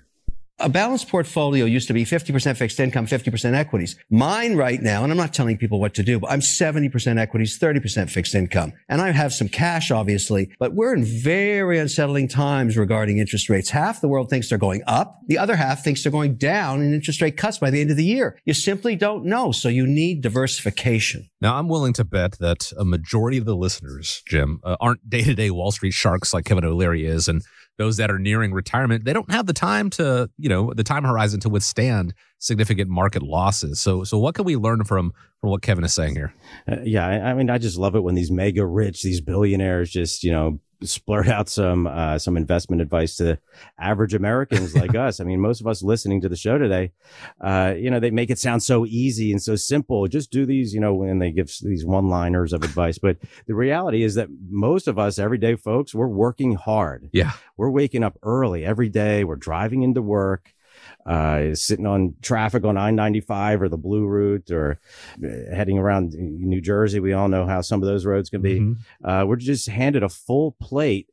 A 0.59 0.69
balanced 0.69 1.09
portfolio 1.09 1.65
used 1.65 1.87
to 1.87 1.93
be 1.93 2.05
50% 2.05 2.55
fixed 2.57 2.79
income, 2.79 3.07
50% 3.07 3.55
equities. 3.55 3.97
Mine 4.11 4.55
right 4.55 4.79
now, 4.79 5.03
and 5.03 5.11
I'm 5.11 5.17
not 5.17 5.33
telling 5.33 5.57
people 5.57 5.79
what 5.79 5.95
to 5.95 6.03
do, 6.03 6.19
but 6.19 6.29
I'm 6.29 6.41
70% 6.41 7.19
equities, 7.19 7.57
30% 7.57 8.09
fixed 8.09 8.35
income. 8.35 8.71
And 8.87 9.01
I 9.01 9.09
have 9.11 9.33
some 9.33 9.49
cash, 9.49 9.89
obviously, 9.89 10.51
but 10.59 10.75
we're 10.75 10.93
in 10.93 11.03
very 11.03 11.79
unsettling 11.79 12.27
times 12.27 12.77
regarding 12.77 13.17
interest 13.17 13.49
rates. 13.49 13.71
Half 13.71 14.01
the 14.01 14.07
world 14.07 14.29
thinks 14.29 14.47
they're 14.47 14.59
going 14.59 14.83
up. 14.85 15.19
The 15.27 15.39
other 15.39 15.55
half 15.55 15.83
thinks 15.83 16.03
they're 16.03 16.11
going 16.11 16.35
down 16.35 16.81
in 16.83 16.93
interest 16.93 17.21
rate 17.21 17.35
cuts 17.35 17.57
by 17.57 17.71
the 17.71 17.81
end 17.81 17.89
of 17.89 17.97
the 17.97 18.05
year. 18.05 18.39
You 18.45 18.53
simply 18.53 18.95
don't 18.95 19.25
know. 19.25 19.51
So 19.51 19.69
you 19.69 19.87
need 19.87 20.21
diversification. 20.21 21.29
Now, 21.41 21.55
I'm 21.55 21.67
willing 21.67 21.93
to 21.93 22.05
bet 22.05 22.37
that 22.39 22.71
a 22.77 22.85
majority 22.85 23.39
of 23.39 23.45
the 23.45 23.55
listeners, 23.55 24.21
Jim, 24.27 24.59
uh, 24.63 24.77
aren't 24.79 25.09
day 25.09 25.23
to 25.23 25.33
day 25.33 25.49
Wall 25.49 25.71
Street 25.71 25.93
sharks 25.93 26.31
like 26.31 26.45
Kevin 26.45 26.63
O'Leary 26.63 27.05
is. 27.05 27.27
And 27.27 27.43
those 27.77 27.97
that 27.97 28.11
are 28.11 28.19
nearing 28.19 28.53
retirement, 28.53 29.05
they 29.05 29.13
don't 29.13 29.31
have 29.31 29.45
the 29.45 29.53
time 29.53 29.89
to, 29.91 30.29
you 30.37 30.49
know, 30.49 30.73
the 30.73 30.83
time 30.83 31.03
horizon 31.03 31.39
to 31.41 31.49
withstand 31.49 32.13
significant 32.39 32.89
market 32.89 33.23
losses. 33.23 33.79
So, 33.79 34.03
so 34.03 34.17
what 34.17 34.35
can 34.35 34.45
we 34.45 34.55
learn 34.55 34.83
from 34.83 35.13
from 35.41 35.49
what 35.49 35.61
Kevin 35.61 35.83
is 35.83 35.93
saying 35.93 36.15
here? 36.15 36.33
Uh, 36.71 36.77
yeah, 36.83 37.05
I, 37.05 37.31
I 37.31 37.33
mean, 37.33 37.49
I 37.49 37.57
just 37.57 37.77
love 37.77 37.95
it 37.95 38.03
when 38.03 38.15
these 38.15 38.31
mega 38.31 38.65
rich, 38.65 39.01
these 39.01 39.21
billionaires, 39.21 39.89
just 39.89 40.23
you 40.23 40.31
know, 40.31 40.59
splurt 40.83 41.27
out 41.27 41.49
some 41.49 41.87
uh, 41.87 42.17
some 42.19 42.37
investment 42.37 42.81
advice 42.81 43.15
to 43.17 43.39
average 43.79 44.13
Americans 44.13 44.75
like 44.81 44.95
us. 44.95 45.19
I 45.19 45.23
mean, 45.23 45.39
most 45.39 45.61
of 45.61 45.67
us 45.67 45.83
listening 45.83 46.21
to 46.21 46.29
the 46.29 46.35
show 46.35 46.57
today, 46.57 46.91
uh, 47.41 47.73
you 47.77 47.89
know, 47.89 47.99
they 47.99 48.11
make 48.11 48.29
it 48.29 48.39
sound 48.39 48.63
so 48.63 48.85
easy 48.85 49.31
and 49.31 49.41
so 49.41 49.55
simple. 49.55 50.07
Just 50.07 50.31
do 50.31 50.45
these, 50.45 50.73
you 50.73 50.79
know, 50.79 50.93
when 50.93 51.19
they 51.19 51.31
give 51.31 51.51
these 51.61 51.85
one 51.85 52.09
liners 52.09 52.53
of 52.53 52.63
advice. 52.63 52.97
But 52.97 53.17
the 53.47 53.55
reality 53.55 54.03
is 54.03 54.15
that 54.15 54.29
most 54.49 54.87
of 54.87 54.97
us, 54.99 55.19
everyday 55.19 55.55
folks, 55.55 55.93
we're 55.93 56.07
working 56.07 56.55
hard. 56.55 57.09
Yeah, 57.11 57.31
we're 57.57 57.71
waking 57.71 58.03
up 58.03 58.17
early 58.23 58.65
every 58.65 58.89
day. 58.89 59.23
We're 59.23 59.35
driving 59.35 59.83
into 59.83 60.01
work 60.01 60.52
uh, 61.05 61.53
sitting 61.55 61.85
on 61.85 62.15
traffic 62.21 62.63
on 62.63 62.77
I-95 62.77 63.61
or 63.61 63.69
the 63.69 63.77
Blue 63.77 64.05
Route 64.05 64.51
or 64.51 64.79
uh, 65.23 65.55
heading 65.55 65.77
around 65.77 66.13
New 66.13 66.61
Jersey. 66.61 66.99
We 66.99 67.13
all 67.13 67.27
know 67.27 67.45
how 67.45 67.61
some 67.61 67.81
of 67.81 67.87
those 67.87 68.05
roads 68.05 68.29
can 68.29 68.41
be. 68.41 68.59
Mm-hmm. 68.59 69.05
Uh, 69.05 69.25
we're 69.25 69.35
just 69.35 69.67
handed 69.67 70.03
a 70.03 70.09
full 70.09 70.55
plate 70.59 71.09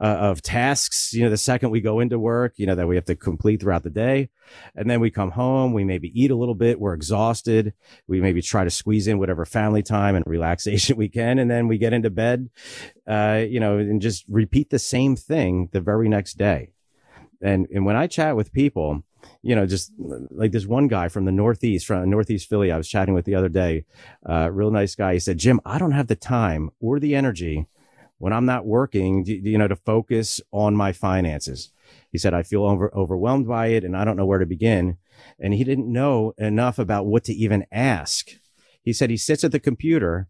uh, 0.00 0.04
of 0.04 0.42
tasks, 0.42 1.12
you 1.14 1.22
know, 1.22 1.30
the 1.30 1.36
second 1.36 1.70
we 1.70 1.80
go 1.80 2.00
into 2.00 2.18
work, 2.18 2.54
you 2.56 2.66
know, 2.66 2.74
that 2.74 2.86
we 2.86 2.96
have 2.96 3.04
to 3.06 3.16
complete 3.16 3.60
throughout 3.60 3.82
the 3.82 3.90
day. 3.90 4.28
And 4.74 4.90
then 4.90 5.00
we 5.00 5.10
come 5.10 5.30
home, 5.30 5.72
we 5.72 5.84
maybe 5.84 6.12
eat 6.20 6.30
a 6.30 6.36
little 6.36 6.54
bit, 6.54 6.80
we're 6.80 6.94
exhausted. 6.94 7.72
We 8.06 8.20
maybe 8.20 8.42
try 8.42 8.64
to 8.64 8.70
squeeze 8.70 9.08
in 9.08 9.18
whatever 9.18 9.44
family 9.44 9.82
time 9.82 10.14
and 10.14 10.24
relaxation 10.28 10.96
we 10.96 11.08
can. 11.08 11.38
And 11.38 11.50
then 11.50 11.68
we 11.68 11.78
get 11.78 11.92
into 11.92 12.10
bed, 12.10 12.50
uh, 13.06 13.44
you 13.48 13.60
know, 13.60 13.78
and 13.78 14.00
just 14.00 14.24
repeat 14.28 14.70
the 14.70 14.78
same 14.78 15.16
thing 15.16 15.68
the 15.72 15.80
very 15.80 16.08
next 16.08 16.34
day. 16.34 16.70
And, 17.40 17.66
and 17.72 17.84
when 17.84 17.96
I 17.96 18.06
chat 18.06 18.36
with 18.36 18.52
people, 18.52 19.02
you 19.42 19.54
know, 19.54 19.66
just 19.66 19.92
like 19.98 20.52
this 20.52 20.66
one 20.66 20.88
guy 20.88 21.08
from 21.08 21.24
the 21.24 21.32
Northeast, 21.32 21.86
from 21.86 22.08
Northeast 22.08 22.48
Philly, 22.48 22.70
I 22.70 22.76
was 22.76 22.88
chatting 22.88 23.14
with 23.14 23.24
the 23.24 23.34
other 23.34 23.48
day, 23.48 23.84
uh, 24.28 24.50
real 24.50 24.70
nice 24.70 24.94
guy. 24.94 25.14
He 25.14 25.18
said, 25.18 25.38
Jim, 25.38 25.60
I 25.64 25.78
don't 25.78 25.92
have 25.92 26.06
the 26.06 26.16
time 26.16 26.70
or 26.80 27.00
the 27.00 27.14
energy 27.14 27.66
when 28.18 28.32
I'm 28.32 28.46
not 28.46 28.66
working, 28.66 29.24
you 29.26 29.58
know, 29.58 29.68
to 29.68 29.76
focus 29.76 30.40
on 30.52 30.76
my 30.76 30.92
finances. 30.92 31.72
He 32.10 32.18
said, 32.18 32.34
I 32.34 32.44
feel 32.44 32.64
over, 32.64 32.94
overwhelmed 32.94 33.48
by 33.48 33.68
it 33.68 33.84
and 33.84 33.96
I 33.96 34.04
don't 34.04 34.16
know 34.16 34.26
where 34.26 34.38
to 34.38 34.46
begin. 34.46 34.98
And 35.40 35.52
he 35.52 35.64
didn't 35.64 35.92
know 35.92 36.34
enough 36.38 36.78
about 36.78 37.06
what 37.06 37.24
to 37.24 37.32
even 37.32 37.66
ask. 37.72 38.30
He 38.82 38.92
said 38.92 39.10
he 39.10 39.16
sits 39.16 39.44
at 39.44 39.52
the 39.52 39.60
computer 39.60 40.28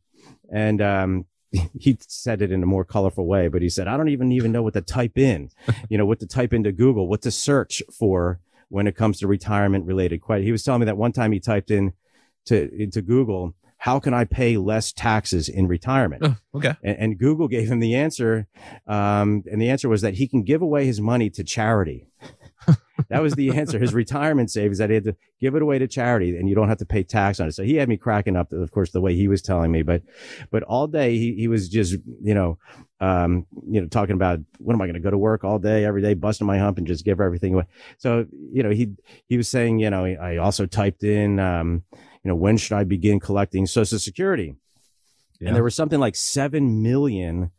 and, 0.51 0.81
um, 0.81 1.27
he 1.79 1.99
said 2.01 2.41
it 2.41 2.51
in 2.51 2.63
a 2.63 2.67
more 2.67 2.85
colorful 2.85 3.27
way, 3.27 3.49
but 3.49 3.61
he 3.61 3.69
said, 3.69 3.87
I 3.87 3.99
don't 3.99 4.09
even 4.09 4.33
even 4.33 4.53
know 4.53 4.63
what 4.63 4.73
to 4.73 4.81
type 4.81 5.19
in, 5.19 5.51
you 5.91 5.99
know, 5.99 6.07
what 6.07 6.21
to 6.21 6.27
type 6.27 6.55
into 6.55 6.73
Google, 6.73 7.09
what 7.09 7.21
to 7.23 7.31
search 7.31 7.83
for 7.93 8.41
when 8.73 8.87
it 8.87 8.97
comes 8.97 9.19
to 9.19 9.27
retirement 9.27 9.85
related 9.85 10.23
questions. 10.23 10.47
He 10.47 10.53
was 10.53 10.63
telling 10.63 10.81
me 10.81 10.87
that 10.87 10.97
one 10.97 11.13
time 11.13 11.31
he 11.31 11.41
typed 11.41 11.71
in 11.71 11.93
to 12.47 12.75
into 12.75 13.03
Google, 13.03 13.55
how 13.77 14.01
can 14.01 14.15
I 14.15 14.25
pay 14.25 14.57
less 14.57 14.93
taxes 14.93 15.49
in 15.49 15.69
retirement? 15.69 16.23
Oh, 16.25 16.37
okay. 16.55 16.75
And, 16.83 16.99
and, 16.99 17.19
Google 17.19 17.49
gave 17.49 17.71
him 17.71 17.81
the 17.81 17.95
answer. 17.95 18.47
Um, 18.87 19.43
and 19.51 19.61
the 19.61 19.69
answer 19.69 19.91
was 19.91 20.01
that 20.01 20.15
he 20.15 20.27
can 20.27 20.43
give 20.43 20.63
away 20.63 20.87
his 20.87 21.03
money 21.03 21.29
to 21.31 21.45
charity. 21.45 22.09
That 23.13 23.23
was 23.23 23.35
the 23.35 23.51
answer. 23.51 23.79
His 23.79 23.93
retirement 24.03 24.51
savings 24.51 24.79
that 24.79 24.89
he 24.89 24.95
had 24.95 25.05
to 25.05 25.17
give 25.39 25.55
it 25.55 25.61
away 25.61 25.79
to 25.79 25.87
charity 25.87 26.37
and 26.37 26.49
you 26.49 26.55
don't 26.55 26.69
have 26.69 26.79
to 26.79 26.87
pay 26.87 27.03
tax 27.03 27.41
on 27.41 27.49
it. 27.49 27.53
So 27.53 27.63
he 27.63 27.77
had 27.77 27.89
me 27.89 27.99
cracking 27.99 28.37
up, 28.37 28.53
of 28.53 28.71
course, 28.71 28.91
the 28.91 29.03
way 29.03 29.15
he 29.15 29.29
was 29.29 29.43
telling 29.43 29.71
me, 29.71 29.83
but, 29.83 30.03
but 30.51 30.63
all 30.63 30.87
day 30.87 31.19
he, 31.19 31.35
he 31.35 31.47
was 31.47 31.69
just, 31.69 31.97
you 32.23 32.35
know, 32.35 32.59
um, 33.01 33.47
you 33.69 33.83
know, 33.83 33.87
talking 33.87 34.15
about 34.15 34.41
when 34.59 34.75
am 34.75 34.81
I 34.81 34.87
going 34.87 34.95
to 34.95 35.01
go 35.01 35.11
to 35.11 35.19
work 35.19 35.45
all 35.45 35.59
day, 35.59 35.85
every 35.85 36.01
day, 36.01 36.15
busting 36.15 36.47
my 36.47 36.59
hump 36.59 36.79
and 36.79 36.87
just 36.87 37.05
give 37.05 37.21
everything 37.21 37.53
away. 37.53 37.67
So, 37.99 38.27
you 38.51 38.63
know, 38.63 38.71
he, 38.71 38.93
he 39.27 39.37
was 39.37 39.49
saying, 39.49 39.81
you 39.81 39.91
know, 39.91 40.07
I 40.07 40.39
also 40.39 40.65
typed 40.65 41.05
in, 41.05 41.39
um, 41.39 41.83
you 41.93 42.29
know, 42.29 42.35
when 42.35 42.57
should 42.57 42.77
I 42.77 42.85
begin 42.85 43.21
collecting 43.21 43.67
social 43.67 43.99
security? 43.99 44.55
Yeah. 45.39 45.49
And 45.49 45.57
there 45.57 45.65
was 45.65 45.75
something 45.75 46.01
like 46.01 46.17
7 46.17 46.83
million 46.83 47.51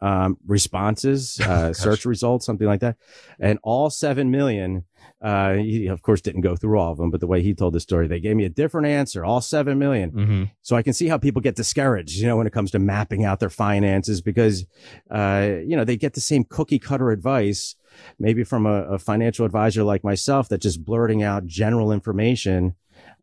um, 0.00 0.38
responses, 0.46 1.40
uh, 1.44 1.72
search 1.72 2.04
results, 2.04 2.46
something 2.46 2.66
like 2.66 2.80
that. 2.80 2.96
And 3.38 3.58
all 3.62 3.90
7 3.90 4.30
million, 4.30 4.84
uh, 5.22 5.54
he 5.54 5.86
of 5.86 6.02
course 6.02 6.20
didn't 6.20 6.40
go 6.40 6.56
through 6.56 6.78
all 6.78 6.92
of 6.92 6.98
them, 6.98 7.10
but 7.10 7.20
the 7.20 7.26
way 7.26 7.42
he 7.42 7.54
told 7.54 7.74
the 7.74 7.80
story, 7.80 8.06
they 8.06 8.20
gave 8.20 8.36
me 8.36 8.44
a 8.44 8.50
different 8.50 8.86
answer, 8.86 9.24
all 9.24 9.40
7 9.40 9.78
million. 9.78 10.10
Mm-hmm. 10.10 10.44
So 10.62 10.76
I 10.76 10.82
can 10.82 10.92
see 10.92 11.08
how 11.08 11.18
people 11.18 11.42
get 11.42 11.56
discouraged, 11.56 12.16
you 12.16 12.26
know, 12.26 12.36
when 12.36 12.46
it 12.46 12.52
comes 12.52 12.70
to 12.72 12.78
mapping 12.78 13.24
out 13.24 13.40
their 13.40 13.50
finances 13.50 14.20
because, 14.20 14.66
uh, 15.10 15.48
you 15.64 15.76
know, 15.76 15.84
they 15.84 15.96
get 15.96 16.14
the 16.14 16.20
same 16.20 16.44
cookie 16.44 16.78
cutter 16.78 17.10
advice, 17.10 17.76
maybe 18.18 18.44
from 18.44 18.66
a, 18.66 18.82
a 18.82 18.98
financial 18.98 19.44
advisor 19.44 19.84
like 19.84 20.04
myself 20.04 20.48
that 20.48 20.62
just 20.62 20.84
blurting 20.84 21.22
out 21.22 21.46
general 21.46 21.92
information 21.92 22.74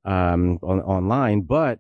um, 0.07 0.57
on, 0.63 0.79
online. 0.81 1.41
But, 1.41 1.79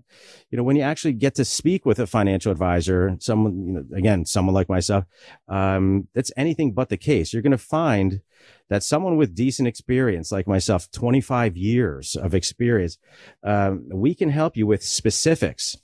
you 0.51 0.57
know, 0.57 0.63
when 0.63 0.75
you 0.75 0.81
actually 0.83 1.13
get 1.13 1.33
to 1.35 1.45
speak 1.45 1.85
with 1.85 1.97
a 1.97 2.05
financial 2.05 2.51
advisor, 2.51 3.15
someone, 3.19 3.65
you 3.65 3.73
know, 3.73 3.85
again, 3.95 4.25
someone 4.25 4.53
like 4.53 4.67
myself, 4.69 5.05
um, 5.47 6.09
that's 6.13 6.31
anything 6.35 6.73
but 6.73 6.89
the 6.89 6.97
case. 6.97 7.31
You're 7.31 7.41
going 7.41 7.51
to 7.51 7.57
find 7.57 8.21
that 8.69 8.83
someone 8.83 9.15
with 9.15 9.33
decent 9.33 9.67
experience, 9.67 10.31
like 10.31 10.45
myself, 10.45 10.91
25 10.91 11.55
years 11.55 12.17
of 12.17 12.35
experience, 12.35 12.97
um, 13.43 13.87
we 13.91 14.13
can 14.13 14.29
help 14.29 14.57
you 14.57 14.67
with 14.67 14.83
specifics. 14.83 15.77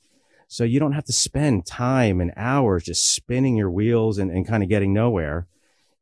So 0.50 0.66
you 0.66 0.80
don't 0.80 0.92
have 0.92 1.06
to 1.06 1.14
spend 1.14 1.66
time 1.66 2.20
and 2.20 2.34
hours 2.36 2.84
just 2.84 3.10
spinning 3.10 3.56
your 3.56 3.72
wheels 3.72 4.18
and, 4.18 4.30
and 4.30 4.46
kind 4.46 4.62
of 4.62 4.70
getting 4.70 4.94
nowhere. 4.94 5.48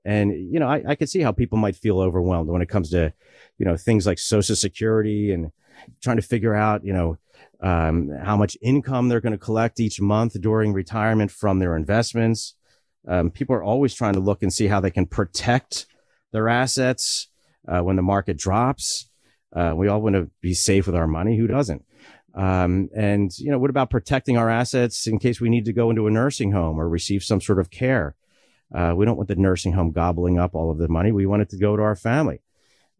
And, 0.03 0.31
you 0.51 0.59
know, 0.59 0.67
I, 0.67 0.83
I 0.87 0.95
could 0.95 1.09
see 1.09 1.21
how 1.21 1.31
people 1.31 1.59
might 1.59 1.75
feel 1.75 1.99
overwhelmed 1.99 2.49
when 2.49 2.63
it 2.63 2.67
comes 2.67 2.89
to, 2.89 3.13
you 3.59 3.65
know, 3.65 3.77
things 3.77 4.07
like 4.07 4.17
social 4.17 4.55
security 4.55 5.31
and, 5.31 5.51
trying 6.01 6.17
to 6.17 6.21
figure 6.21 6.55
out, 6.55 6.83
you 6.83 6.93
know, 6.93 7.17
um, 7.61 8.09
how 8.23 8.37
much 8.37 8.57
income 8.61 9.07
they're 9.07 9.21
going 9.21 9.31
to 9.31 9.37
collect 9.37 9.79
each 9.79 10.01
month 10.01 10.39
during 10.41 10.73
retirement 10.73 11.31
from 11.31 11.59
their 11.59 11.75
investments. 11.75 12.55
Um, 13.07 13.29
people 13.31 13.55
are 13.55 13.63
always 13.63 13.93
trying 13.93 14.13
to 14.13 14.19
look 14.19 14.43
and 14.43 14.53
see 14.53 14.67
how 14.67 14.79
they 14.79 14.91
can 14.91 15.05
protect 15.05 15.85
their 16.31 16.49
assets 16.49 17.27
uh, 17.67 17.81
when 17.81 17.95
the 17.95 18.01
market 18.01 18.37
drops. 18.37 19.07
Uh, 19.55 19.73
we 19.75 19.87
all 19.87 20.01
want 20.01 20.15
to 20.15 20.29
be 20.41 20.53
safe 20.53 20.85
with 20.85 20.95
our 20.95 21.07
money. 21.07 21.37
Who 21.37 21.47
doesn't? 21.47 21.83
Um, 22.33 22.89
and 22.95 23.37
you 23.37 23.51
know, 23.51 23.59
what 23.59 23.69
about 23.69 23.89
protecting 23.89 24.37
our 24.37 24.49
assets 24.49 25.05
in 25.05 25.19
case 25.19 25.41
we 25.41 25.49
need 25.49 25.65
to 25.65 25.73
go 25.73 25.89
into 25.89 26.07
a 26.07 26.11
nursing 26.11 26.51
home 26.51 26.79
or 26.79 26.87
receive 26.87 27.23
some 27.23 27.41
sort 27.41 27.59
of 27.59 27.69
care? 27.69 28.15
Uh, 28.73 28.93
we 28.95 29.05
don't 29.05 29.17
want 29.17 29.27
the 29.27 29.35
nursing 29.35 29.73
home 29.73 29.91
gobbling 29.91 30.39
up 30.39 30.55
all 30.55 30.71
of 30.71 30.77
the 30.77 30.87
money. 30.87 31.11
We 31.11 31.25
want 31.25 31.41
it 31.41 31.49
to 31.49 31.57
go 31.57 31.75
to 31.75 31.83
our 31.83 31.95
family. 31.95 32.41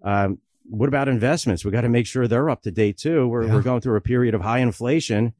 Um, 0.04 0.40
what 0.72 0.88
about 0.88 1.10
investments? 1.10 1.66
We 1.66 1.72
got 1.72 1.82
to 1.82 1.90
make 1.90 2.08
sure 2.08 2.28
they're 2.28 2.50
up 2.50 2.64
to 2.64 2.72
date 2.72 2.98
too. 2.98 3.28
We're, 3.28 3.44
yeah. 3.44 3.54
we're 3.54 3.62
going 3.62 3.82
through 3.82 3.98
a 3.98 4.02
period 4.02 4.34
of 4.34 4.42
high 4.42 4.60
inflation, 4.60 5.34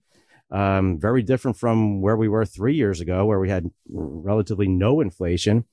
um, 0.52 1.00
very 1.00 1.24
different 1.24 1.56
from 1.56 2.02
where 2.02 2.18
we 2.18 2.28
were 2.28 2.46
three 2.46 2.76
years 2.76 3.00
ago, 3.00 3.26
where 3.26 3.40
we 3.40 3.50
had 3.50 3.72
relatively 3.90 4.68
no 4.68 5.00
inflation. 5.00 5.64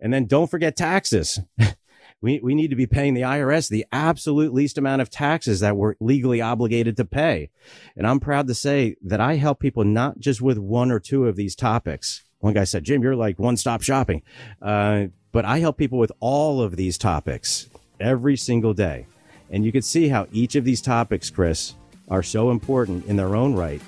And 0.00 0.12
then 0.12 0.24
don't 0.24 0.50
forget 0.50 0.74
taxes. 0.74 1.38
we, 2.22 2.40
we 2.42 2.54
need 2.54 2.70
to 2.70 2.76
be 2.76 2.86
paying 2.86 3.12
the 3.12 3.20
IRS 3.20 3.68
the 3.68 3.84
absolute 3.92 4.54
least 4.54 4.78
amount 4.78 5.02
of 5.02 5.10
taxes 5.10 5.60
that 5.60 5.76
we're 5.76 5.96
legally 6.00 6.40
obligated 6.40 6.96
to 6.96 7.04
pay. 7.04 7.50
And 7.96 8.06
I'm 8.06 8.20
proud 8.20 8.46
to 8.46 8.54
say 8.54 8.96
that 9.02 9.20
I 9.20 9.34
help 9.34 9.60
people 9.60 9.84
not 9.84 10.18
just 10.18 10.40
with 10.40 10.56
one 10.56 10.90
or 10.90 10.98
two 10.98 11.28
of 11.28 11.36
these 11.36 11.54
topics. 11.54 12.24
One 12.38 12.54
guy 12.54 12.64
said, 12.64 12.84
Jim, 12.84 13.02
you're 13.02 13.16
like 13.16 13.38
one 13.38 13.58
stop 13.58 13.82
shopping. 13.82 14.22
Uh, 14.62 15.08
but 15.30 15.44
I 15.44 15.58
help 15.58 15.76
people 15.76 15.98
with 15.98 16.12
all 16.20 16.62
of 16.62 16.76
these 16.76 16.96
topics 16.96 17.68
every 18.00 18.36
single 18.36 18.74
day. 18.74 19.06
And 19.50 19.64
you 19.64 19.72
can 19.72 19.82
see 19.82 20.08
how 20.08 20.26
each 20.32 20.56
of 20.56 20.64
these 20.64 20.82
topics, 20.82 21.30
Chris, 21.30 21.74
are 22.08 22.22
so 22.22 22.50
important 22.50 23.06
in 23.06 23.16
their 23.16 23.34
own 23.36 23.54
right. 23.54 23.80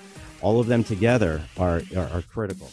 all 0.42 0.60
of 0.60 0.66
them 0.66 0.84
together 0.84 1.42
are, 1.58 1.82
are, 1.96 2.08
are 2.08 2.22
critical. 2.22 2.70